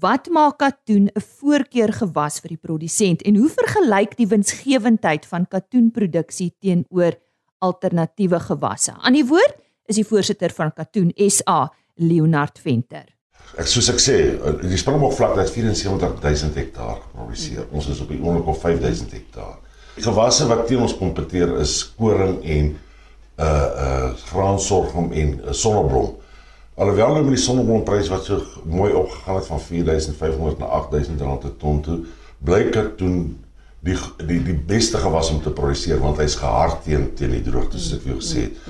Wat 0.00 0.28
maak 0.32 0.58
katoen 0.58 1.10
'n 1.12 1.20
voorkeur 1.20 1.92
gewas 1.92 2.40
vir 2.40 2.48
die 2.48 2.62
produsent 2.66 3.22
en 3.22 3.36
hoe 3.36 3.48
vergelyk 3.48 4.16
die 4.16 4.26
winsgewendheid 4.26 5.26
van 5.26 5.46
katoenproduksie 5.46 6.54
teenoor 6.58 7.12
alternatiewe 7.58 8.40
gewasse? 8.40 8.92
Aan 8.96 9.12
die 9.12 9.26
woord 9.26 9.56
is 9.86 9.96
die 9.96 10.06
voorsitter 10.06 10.50
van 10.50 10.72
Katoen 10.72 11.12
SA, 11.28 11.72
Leonard 11.94 12.58
Venter. 12.58 13.04
Ek 13.60 13.68
soos 13.68 13.90
ek 13.92 14.00
sê, 14.00 14.16
eh, 14.32 14.54
die 14.64 14.78
Springbok 14.80 15.12
vlakte 15.12 15.40
het 15.40 15.52
74000 15.52 16.54
hektaar 16.56 16.96
geproduseer. 17.02 17.66
Ons 17.70 17.88
is 17.92 18.00
op 18.00 18.08
die 18.08 18.20
oomblik 18.22 18.48
op 18.48 18.60
5000 18.60 19.12
hektaar. 19.12 19.58
Gewasse 19.96 20.46
wat 20.48 20.66
teen 20.66 20.80
ons 20.80 20.96
kompeteer 20.96 21.58
is 21.60 21.92
koring 21.98 22.40
en 22.42 22.72
uh 23.42 23.68
uh 23.84 24.10
graansorghum 24.30 25.12
en 25.12 25.40
uh, 25.40 25.52
sonneblom. 25.52 26.14
Alhoewel 26.74 27.14
nou 27.14 27.24
met 27.24 27.36
die 27.36 27.44
sonneblomprys 27.44 28.08
wat 28.08 28.24
so 28.24 28.40
mooi 28.64 28.92
opgegaan 28.92 29.36
het 29.36 29.46
van 29.46 29.60
4500 29.60 30.58
na 30.58 30.66
8000 30.66 31.20
rand 31.20 31.40
per 31.40 31.56
ton 31.60 31.80
toe, 31.84 31.98
blyk 32.38 32.72
dit 32.72 32.96
toe 32.96 33.14
die 33.82 33.96
die 34.26 34.40
die 34.46 34.56
beste 34.56 35.00
gewas 35.02 35.30
om 35.30 35.40
te 35.42 35.50
produseer 35.50 35.98
want 36.00 36.20
hy's 36.22 36.36
gehard 36.38 36.84
teen 36.86 37.08
teen 37.18 37.34
die 37.34 37.42
droogte 37.44 37.80
soos 37.80 37.98
ek 37.98 38.04
vir 38.04 38.12
jou 38.14 38.20
gesê 38.22 38.44
het. 38.46 38.60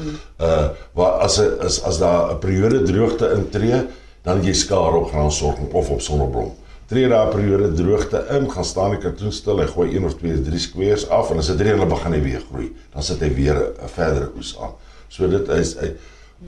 Uh 0.41 0.69
waar 0.99 1.21
as 1.27 1.39
'n 1.39 1.59
as 1.61 1.83
as 1.85 1.99
daar 1.99 2.33
'n 2.33 2.39
periode 2.39 2.83
droogte 2.83 3.31
intree, 3.37 3.87
dan 4.23 4.43
jy 4.43 4.53
skare 4.55 4.97
op 4.97 5.11
graansorghum 5.11 5.69
of 5.73 5.91
op 5.91 6.01
sonneblom. 6.01 6.53
Daar 6.93 7.27
'n 7.27 7.31
periode 7.31 7.73
droogte 7.73 8.27
in, 8.31 8.51
gaan 8.51 8.65
staan 8.65 8.91
die 8.91 8.99
katoen 8.99 9.33
stil, 9.33 9.59
hy 9.59 9.67
gooi 9.67 9.97
een 9.97 10.05
of 10.05 10.15
twee, 10.15 10.43
drie 10.43 10.59
squares 10.59 11.09
af 11.09 11.31
en 11.31 11.39
as 11.39 11.47
dit 11.47 11.61
reën, 11.61 11.79
dan 11.79 11.89
begin 11.89 12.23
weer 12.23 12.43
groei. 12.51 12.77
Dan 12.93 13.03
sit 13.03 13.21
hy 13.21 13.35
weer 13.35 13.57
'n 13.57 13.89
verdere 13.89 14.31
oes 14.37 14.59
aan. 14.61 14.75
So 15.09 15.29
dit 15.29 15.49
is 15.49 15.75
hy 15.75 15.93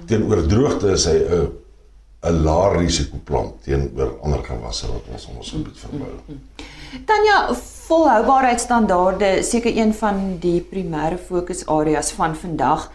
teenoor 0.07 0.47
droogte 0.47 0.91
is 0.91 1.05
hy 1.05 1.17
'n 1.17 1.49
'n 2.25 2.43
laer 2.45 2.79
risiko 2.79 3.19
plant 3.25 3.63
teenoor 3.63 4.19
ander 4.23 4.45
gewasse 4.45 4.87
wat 4.87 5.05
ons 5.13 5.29
ons 5.39 5.51
gebied 5.51 5.79
verbou. 5.79 6.09
Tanya, 7.07 7.55
volhoubaarheidstandaarde 7.89 9.43
seker 9.43 9.77
een 9.77 9.95
van 9.95 10.39
die 10.41 10.61
primêre 10.61 11.19
fokusareas 11.19 12.13
van 12.13 12.37
vandag. 12.37 12.93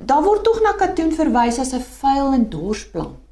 Daar 0.00 0.22
word 0.22 0.44
tog 0.44 0.60
na 0.64 0.72
katoen 0.72 1.12
verwys 1.12 1.58
as 1.58 1.72
'n 1.72 1.84
vuil 2.00 2.32
en 2.32 2.48
dorsplant. 2.48 3.27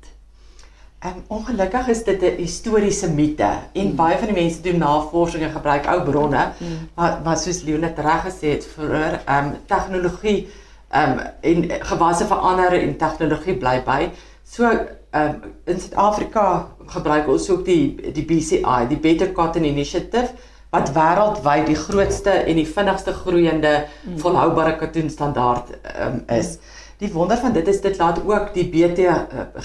Um, 1.05 1.23
ongelukkig 1.29 1.89
is 1.89 2.05
dit 2.05 2.23
'n 2.23 2.37
historiese 2.37 3.11
mite 3.13 3.49
en 3.73 3.89
mm. 3.91 3.97
baie 3.97 4.17
van 4.19 4.31
die 4.33 4.37
mense 4.43 4.61
doen 4.61 4.79
navorsing 4.79 5.43
en 5.45 5.51
gebruik 5.51 5.87
ou 5.87 6.03
bronne 6.03 6.53
mm. 6.59 6.89
maar 6.95 7.21
maar 7.25 7.37
soos 7.37 7.63
Leonet 7.63 7.99
reg 7.99 8.25
gesê 8.25 8.55
het 8.55 8.65
vir 8.65 8.95
ehm 8.95 9.45
um, 9.45 9.53
tegnologie 9.67 10.49
ehm 10.89 11.13
um, 11.13 11.21
en 11.41 11.85
gewasse 11.91 12.27
verander 12.27 12.73
en 12.81 12.97
tegnologie 12.97 13.57
bly 13.57 13.83
by. 13.85 14.09
So 14.45 14.65
ehm 14.65 15.29
um, 15.29 15.53
in 15.65 15.81
Suid-Afrika 15.81 16.69
gebruik 16.87 17.29
ons 17.29 17.51
ook 17.51 17.65
die 17.65 18.13
die 18.13 18.25
BCI, 18.25 18.87
die 18.89 19.01
Better 19.01 19.33
Cotton 19.33 19.65
Initiative 19.65 20.33
wat 20.71 20.93
wêreldwyd 20.93 21.67
die 21.67 21.77
grootste 21.77 22.31
en 22.31 22.57
die 22.57 22.67
vinnigste 22.69 23.13
groeiende 23.13 23.85
mm. 23.85 24.19
volhoubare 24.19 24.77
katoenstandaard 24.77 25.71
um, 26.01 26.23
is. 26.27 26.57
Die 26.99 27.13
wonder 27.13 27.37
van 27.37 27.53
dit 27.53 27.69
is 27.69 27.81
dit 27.85 27.99
laat 27.99 28.23
ook 28.25 28.53
die 28.55 28.67
BT 28.73 29.05
uh, 29.05 29.17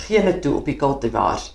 gene 0.07 0.39
toe 0.39 0.55
op 0.59 0.65
die 0.67 0.75
kultivars. 0.75 1.51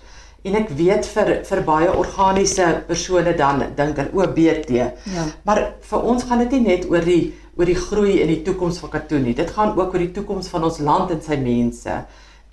En 0.47 0.55
ek 0.57 0.69
weet 0.77 1.05
vir 1.11 1.31
vir 1.45 1.61
baie 1.67 1.89
organiese 1.91 2.67
persone 2.87 3.33
dan 3.37 3.63
dink 3.75 3.99
aan 3.99 4.13
OBT. 4.15 4.71
Ja. 4.73 5.25
Maar 5.45 5.63
vir 5.89 6.07
ons 6.13 6.25
gaan 6.29 6.41
dit 6.45 6.55
nie 6.57 6.63
net 6.69 6.87
oor 6.89 7.05
die 7.05 7.33
oor 7.57 7.65
die 7.65 7.77
groei 7.77 8.19
in 8.21 8.29
die 8.29 8.41
toekoms 8.45 8.77
van 8.81 8.91
katoen 8.93 9.23
nie. 9.25 9.35
Dit 9.37 9.49
gaan 9.53 9.73
ook 9.73 9.93
oor 9.93 10.03
die 10.03 10.13
toekoms 10.13 10.49
van 10.53 10.65
ons 10.67 10.77
land 10.79 11.13
en 11.13 11.21
sy 11.25 11.39
mense. 11.41 11.95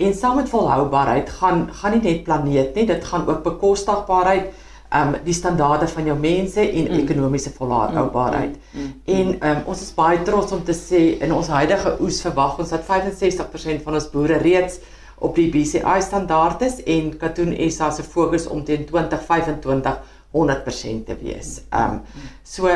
En 0.00 0.14
saam 0.16 0.40
met 0.40 0.48
volhoubaarheid 0.50 1.28
gaan 1.38 1.66
gaan 1.80 1.92
nie 1.94 2.02
net 2.02 2.24
planeet 2.24 2.74
nie, 2.74 2.86
dit 2.88 3.04
gaan 3.04 3.28
ook 3.28 3.44
bekostigbaarheid 3.44 4.48
um 4.94 5.14
die 5.24 5.34
standaarde 5.34 5.88
van 5.90 6.08
jou 6.08 6.16
mense 6.18 6.60
en 6.60 6.88
mm. 6.88 6.98
ekonomiese 7.02 7.50
volhoubaarheid. 7.56 8.56
Mm. 8.72 8.80
Mm. 8.80 8.92
En 9.04 9.50
um 9.50 9.62
ons 9.72 9.82
is 9.82 9.94
baie 9.94 10.22
trots 10.22 10.52
om 10.52 10.64
te 10.64 10.76
sê 10.76 11.02
in 11.24 11.34
ons 11.34 11.50
huidige 11.50 11.96
oes 12.00 12.20
verwag 12.24 12.58
ons 12.62 12.74
dat 12.74 12.86
65% 12.86 13.84
van 13.86 13.98
ons 14.00 14.10
boere 14.12 14.38
reeds 14.42 14.78
op 15.24 15.36
die 15.38 15.48
BCI 15.50 16.00
standaard 16.02 16.62
is 16.66 16.80
en 16.96 17.14
Katoen 17.18 17.54
SA 17.70 17.90
se 17.94 18.02
fokus 18.02 18.46
om 18.46 18.64
teen 18.64 18.84
2025 18.86 19.98
100% 20.34 21.06
te 21.08 21.18
wees. 21.22 21.60
Um 21.72 22.00
so 22.42 22.70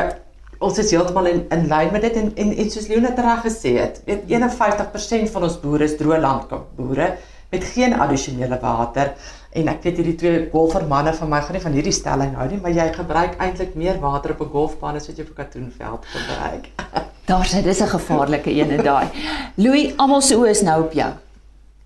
ons 0.59 0.79
is 0.81 0.91
heeltemal 0.91 1.31
in 1.31 1.43
in 1.55 1.67
lyn 1.71 1.91
met 1.95 2.07
dit 2.07 2.15
en 2.19 2.31
en, 2.35 2.55
en 2.63 2.71
soos 2.71 2.87
Leonard 2.91 3.19
reg 3.23 3.43
gesê 3.47 3.75
het, 3.79 4.01
weet 4.05 4.27
51% 4.27 5.31
van 5.31 5.47
ons 5.47 5.59
boere 5.61 5.87
is 5.87 5.95
droë 5.99 6.19
landboere 6.19 7.13
met 7.49 7.63
geen 7.73 7.95
addisionele 7.95 8.59
water 8.61 9.13
en 9.51 9.67
ek 9.67 9.83
weet 9.83 10.01
hierdie 10.01 10.15
twee 10.15 10.41
golfermanne 10.51 11.13
van 11.17 11.29
my 11.29 11.39
gaan 11.41 11.57
nie 11.57 11.63
van 11.63 11.77
hierdie 11.77 11.95
stelling 11.95 12.35
hou 12.37 12.47
nie, 12.49 12.59
maar 12.61 12.75
jy 12.75 12.87
gebruik 12.93 13.39
eintlik 13.41 13.75
meer 13.75 13.97
water 13.99 14.35
op 14.35 14.41
'n 14.41 14.51
golfbaan 14.53 14.95
as 14.95 15.07
wat 15.07 15.17
jy 15.17 15.23
op 15.23 15.31
'n 15.31 15.41
katoenveld 15.43 16.05
gebruik. 16.05 16.69
Daar 17.29 17.45
sê 17.45 17.63
dis 17.63 17.81
'n 17.81 17.87
gevaarlike 17.87 18.51
ene 18.51 18.83
daai. 18.83 19.07
Louis, 19.55 19.93
almal 19.97 20.21
se 20.21 20.35
oë 20.35 20.49
is 20.49 20.61
nou 20.61 20.83
op 20.83 20.93
jou. 20.93 21.11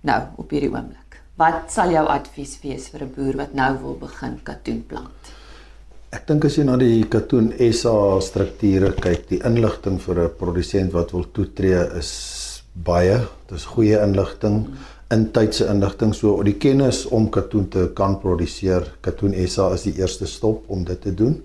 Nou, 0.01 0.21
op 0.35 0.49
hierdie 0.49 0.71
oomblik. 0.71 1.21
Wat 1.35 1.71
sal 1.71 1.91
jou 1.91 2.05
advies 2.07 2.59
wees 2.61 2.89
vir 2.89 3.03
'n 3.03 3.13
boer 3.15 3.35
wat 3.37 3.53
nou 3.53 3.77
wil 3.81 3.95
begin 3.99 4.39
katoen 4.43 4.83
plant? 4.87 5.31
Ek 6.11 6.27
dink 6.27 6.45
as 6.45 6.55
jy 6.55 6.63
na 6.63 6.75
die 6.77 7.05
katoen 7.09 7.53
SA 7.73 8.19
strukture 8.21 8.91
kyk, 8.93 9.27
die 9.29 9.41
inligting 9.43 9.99
vir 10.01 10.19
'n 10.19 10.35
produsent 10.37 10.91
wat 10.93 11.11
wil 11.11 11.25
toetree 11.31 11.97
is 11.97 12.11
baie. 12.73 13.19
Dis 13.49 13.65
goeie 13.65 14.01
inligting. 14.01 14.67
Hmm 15.13 15.23
intydse 15.23 15.67
inligting 15.69 16.13
so 16.15 16.37
die 16.45 16.55
kennis 16.61 17.03
om 17.13 17.29
katoen 17.33 17.67
te 17.69 17.87
kan 17.97 18.17
produseer. 18.21 18.85
Katoen 19.05 19.35
SA 19.47 19.71
is 19.75 19.85
die 19.87 19.95
eerste 19.99 20.27
stop 20.29 20.69
om 20.73 20.83
dit 20.87 21.01
te 21.01 21.13
doen. 21.13 21.35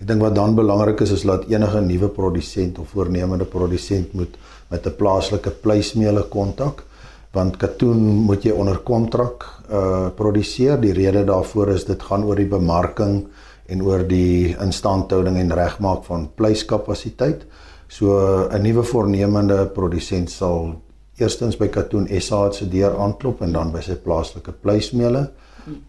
Ek 0.00 0.08
dink 0.08 0.22
wat 0.24 0.34
dan 0.36 0.56
belangrik 0.58 1.04
is 1.04 1.12
is 1.14 1.24
laat 1.28 1.46
enige 1.50 1.80
nuwe 1.84 2.10
produsent 2.10 2.80
of 2.82 2.90
voornemende 2.96 3.46
produsent 3.46 4.14
moet 4.14 4.34
met 4.70 4.86
'n 4.86 4.96
plaaslike 4.98 5.50
pleismeele 5.62 6.24
kontak 6.28 6.84
want 7.32 7.56
katoen 7.56 7.98
moet 8.26 8.44
jy 8.44 8.52
onder 8.52 8.78
kontrak 8.78 9.44
uh 9.70 10.08
produseer. 10.14 10.80
Die 10.80 10.92
rede 10.92 11.24
daarvoor 11.24 11.68
is 11.68 11.84
dit 11.84 12.02
gaan 12.02 12.24
oor 12.24 12.36
die 12.36 12.46
bemarking 12.46 13.26
en 13.66 13.82
oor 13.82 14.06
die 14.06 14.56
instandhouding 14.60 15.36
en 15.36 15.52
regmaak 15.52 16.04
van 16.04 16.30
pleiskapasiteit. 16.34 17.46
So 17.88 18.48
'n 18.50 18.62
nuwe 18.62 18.82
voornemende 18.82 19.66
produsent 19.66 20.30
sal 20.30 20.74
eerstens 21.18 21.56
by 21.56 21.68
Katoen 21.68 22.08
SA 22.20 22.50
se 22.52 22.68
deur 22.70 22.96
aanklop 23.00 23.42
en 23.42 23.52
dan 23.52 23.72
by 23.72 23.80
sy 23.80 23.94
plaaslike 23.94 24.52
pleismeele. 24.62 25.28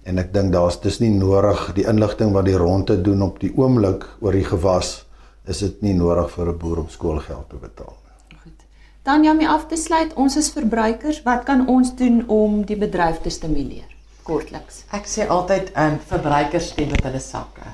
En 0.08 0.22
ek 0.22 0.32
dink 0.34 0.54
daar's 0.54 0.78
dis 0.80 1.02
nie 1.02 1.12
nodig 1.12 1.74
die 1.76 1.84
inligting 1.90 2.32
wat 2.36 2.48
die 2.48 2.58
ronde 2.60 2.96
doen 3.02 3.26
op 3.26 3.42
die 3.42 3.52
oomblik 3.58 4.06
oor 4.22 4.38
die 4.38 4.46
gewas 4.48 5.02
is 5.52 5.60
dit 5.62 5.82
nie 5.86 5.94
nodig 5.94 6.30
vir 6.32 6.48
'n 6.50 6.58
boer 6.58 6.80
om 6.80 6.90
skoolgeld 6.90 7.50
te 7.50 7.56
betaal 7.56 7.96
nie. 8.04 8.38
Goed. 8.44 8.66
Dan 9.04 9.24
ja, 9.24 9.32
om 9.32 9.46
af 9.46 9.68
te 9.68 9.76
sluit, 9.76 10.14
ons 10.14 10.36
is 10.36 10.50
verbruikers, 10.50 11.24
wat 11.24 11.44
kan 11.44 11.68
ons 11.68 11.96
doen 11.96 12.24
om 12.28 12.66
die 12.66 12.78
bedryf 12.78 13.22
te 13.22 13.30
stimuleer? 13.30 13.92
Kortliks. 14.24 14.84
Ek 14.92 15.06
sê 15.06 15.28
altyd 15.28 15.72
ehm 15.76 15.94
um, 15.94 16.00
verbruikers 16.00 16.70
stem 16.70 16.90
met 16.90 17.04
hulle 17.04 17.20
sakke. 17.20 17.68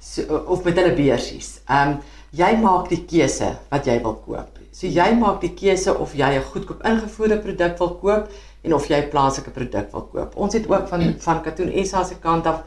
So 0.00 0.22
of 0.46 0.64
met 0.64 0.76
hulle 0.76 0.94
beursies. 0.94 1.60
Ehm 1.68 1.88
um, 1.88 1.98
jy 2.30 2.56
maak 2.56 2.88
die 2.88 3.04
keuse 3.04 3.56
wat 3.70 3.86
jy 3.86 4.02
wil 4.02 4.14
koop. 4.14 4.57
So 4.78 4.86
jy 4.86 5.08
maak 5.18 5.40
die 5.42 5.54
keuse 5.58 5.90
of 5.98 6.12
jy 6.14 6.26
'n 6.38 6.44
goedkoop 6.52 6.84
ingevoerde 6.86 7.38
produk 7.42 7.78
wil 7.78 7.94
koop 8.02 8.28
en 8.62 8.74
of 8.74 8.84
jy 8.86 8.98
'n 9.02 9.08
plaaslike 9.10 9.50
produk 9.50 9.90
wil 9.92 10.04
koop. 10.12 10.36
Ons 10.36 10.54
het 10.54 10.68
ook 10.70 10.86
van 10.88 11.14
van 11.18 11.42
Katoen 11.42 11.72
SA 11.84 12.04
se 12.04 12.14
kant 12.14 12.46
af 12.46 12.62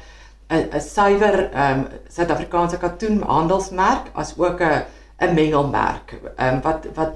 'n 0.50 0.68
'n 0.76 0.82
suiwer 0.82 1.50
ehm 1.54 1.80
um, 1.80 1.88
Suid-Afrikaanse 2.10 2.78
katoen 2.78 3.22
handelsmerk 3.22 4.12
as 4.14 4.34
ook 4.38 4.60
'n 4.60 4.84
'n 5.22 5.34
mengelmerk 5.34 6.20
ehm 6.36 6.56
um, 6.56 6.62
wat 6.62 6.88
wat 6.96 7.16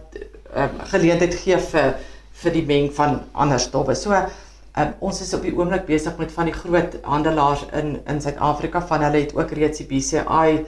ehm 0.54 0.64
um, 0.64 0.88
geleentheid 0.94 1.36
gee 1.36 1.58
vir 1.58 1.96
vir 2.32 2.52
die 2.52 2.66
meng 2.66 2.94
van 2.94 3.22
ander 3.34 3.60
stowwe. 3.60 3.96
So 3.96 4.12
um, 4.14 4.94
ons 5.00 5.22
is 5.22 5.34
op 5.34 5.42
die 5.42 5.56
oomblik 5.58 5.86
besig 5.86 6.18
met 6.18 6.32
van 6.32 6.46
die 6.46 6.54
groot 6.54 6.98
handelaars 7.02 7.66
in 7.74 8.00
in 8.08 8.22
Suid-Afrika 8.22 8.82
van 8.82 9.02
hulle 9.02 9.20
het 9.20 9.36
ook 9.36 9.52
reeds 9.52 9.78
die 9.78 9.88
BCI 9.88 10.66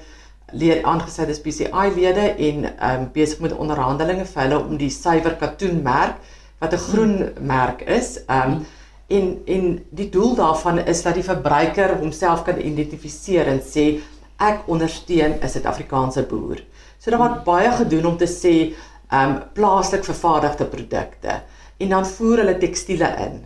leer 0.56 0.84
aangestel 0.88 1.30
as 1.30 1.42
PCI 1.44 1.92
lede 1.96 2.32
en 2.38 2.66
ehm 2.66 3.02
um, 3.02 3.08
besig 3.14 3.40
met 3.44 3.56
onderhandelinge 3.56 4.26
vir 4.26 4.42
hulle 4.44 4.60
om 4.60 4.78
die 4.80 4.90
suiwer 4.90 5.36
katoen 5.36 5.82
merk 5.84 6.22
wat 6.60 6.74
'n 6.74 6.86
groen 6.90 7.16
merk 7.40 7.82
is. 7.82 8.20
Ehm 8.28 8.52
um, 8.52 8.66
en 9.08 9.42
en 9.46 9.86
die 9.90 10.10
doel 10.10 10.36
daarvan 10.36 10.80
is 10.80 11.04
dat 11.04 11.14
die 11.14 11.24
verbruiker 11.24 11.98
homself 12.00 12.44
kan 12.44 12.60
identifiseer 12.60 13.48
en 13.48 13.60
sê 13.60 14.00
ek 14.40 14.68
ondersteun 14.68 15.40
'n 15.42 15.50
Suid-Afrikaanse 15.50 16.24
boer. 16.24 16.64
So 17.00 17.12
daar 17.12 17.20
word 17.20 17.44
baie 17.44 17.72
gedoen 17.72 18.06
om 18.06 18.18
te 18.18 18.28
sê 18.28 18.74
ehm 19.12 19.30
um, 19.30 19.42
plaaslik 19.54 20.04
vervaardigde 20.04 20.66
produkte 20.66 21.42
en 21.78 21.90
dan 21.90 22.06
voer 22.06 22.38
hulle 22.38 22.58
tekstiele 22.58 23.10
in. 23.26 23.46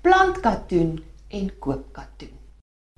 plant 0.00 0.40
katoen 0.40 1.04
en 1.28 1.50
koop 1.58 1.92
katoen. 1.92 2.39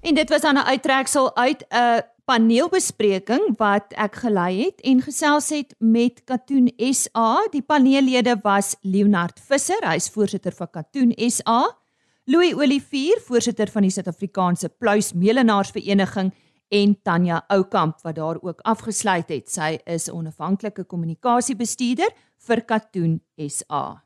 En 0.03 0.15
dit 0.15 0.29
was 0.29 0.41
dan 0.41 0.55
'n 0.55 0.67
uittreksel 0.67 1.37
uit 1.37 1.65
'n 1.69 2.03
paneelbespreking 2.25 3.57
wat 3.57 3.85
ek 3.89 4.15
gelei 4.15 4.65
het 4.65 4.81
en 4.81 5.03
gesels 5.03 5.49
het 5.49 5.75
met 5.79 6.25
Katoen 6.25 6.73
SA. 6.77 7.47
Die 7.51 7.63
paneellede 7.63 8.39
was 8.43 8.77
Leonard 8.81 9.41
Visser, 9.41 9.89
hy 9.89 9.95
is 9.95 10.09
voorsitter 10.09 10.53
van 10.53 10.71
Katoen 10.71 11.13
SA, 11.31 11.79
Louis 12.25 12.55
Olivier, 12.55 13.21
voorsitter 13.25 13.71
van 13.71 13.83
die 13.83 13.91
Suid-Afrikaanse 13.91 14.69
Pluismelenaarsvereniging 14.69 16.35
en 16.69 17.03
Tanya 17.03 17.45
Oukamp 17.47 18.01
wat 18.03 18.15
daar 18.15 18.39
ook 18.41 18.61
afgesluit 18.61 19.29
het. 19.29 19.51
Sy 19.51 19.79
is 19.85 20.11
onafhanklike 20.11 20.85
kommunikasiebestuurder 20.85 22.11
vir 22.39 22.65
Katoen 22.65 23.23
SA. 23.37 24.03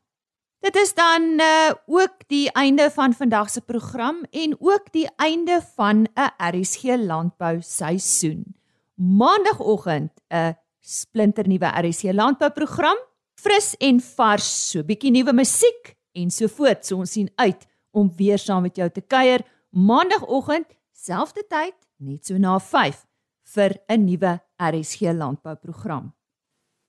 Dit 0.67 0.77
is 0.77 0.95
dan 0.95 1.23
uh, 1.23 1.71
ook 1.87 2.25
die 2.27 2.51
einde 2.53 2.91
van 2.91 3.13
vandag 3.15 3.51
se 3.51 3.61
program 3.61 4.25
en 4.31 4.57
ook 4.59 4.89
die 4.93 5.09
einde 5.17 5.61
van 5.75 5.97
'n 6.15 6.33
RSG 6.39 6.83
landbou 6.83 7.61
seisoen. 7.61 8.57
Maandagooggend 8.95 10.11
'n 10.29 10.57
splinternuwe 10.81 11.67
RSG 11.67 12.03
landbou 12.03 12.51
program, 12.51 12.97
fris 13.35 13.77
en 13.77 14.01
vars, 14.01 14.71
so 14.71 14.83
bietjie 14.83 15.11
nuwe 15.11 15.33
musiek 15.33 15.97
en 16.13 16.31
so 16.31 16.47
voort. 16.47 16.87
So 16.87 16.97
ons 16.97 17.13
sien 17.13 17.31
uit 17.35 17.67
om 17.91 18.13
weer 18.17 18.39
saam 18.39 18.63
met 18.63 18.77
jou 18.77 18.91
te 18.91 19.01
kuier 19.01 19.41
maandagooggend, 19.71 20.67
selfde 20.93 21.47
tyd, 21.49 21.75
net 21.97 22.27
so 22.27 22.39
na 22.39 22.59
5 22.59 23.07
vir 23.55 23.79
'n 23.89 24.05
nuwe 24.05 24.41
RSG 24.57 25.01
landbou 25.01 25.55
program. 25.55 26.15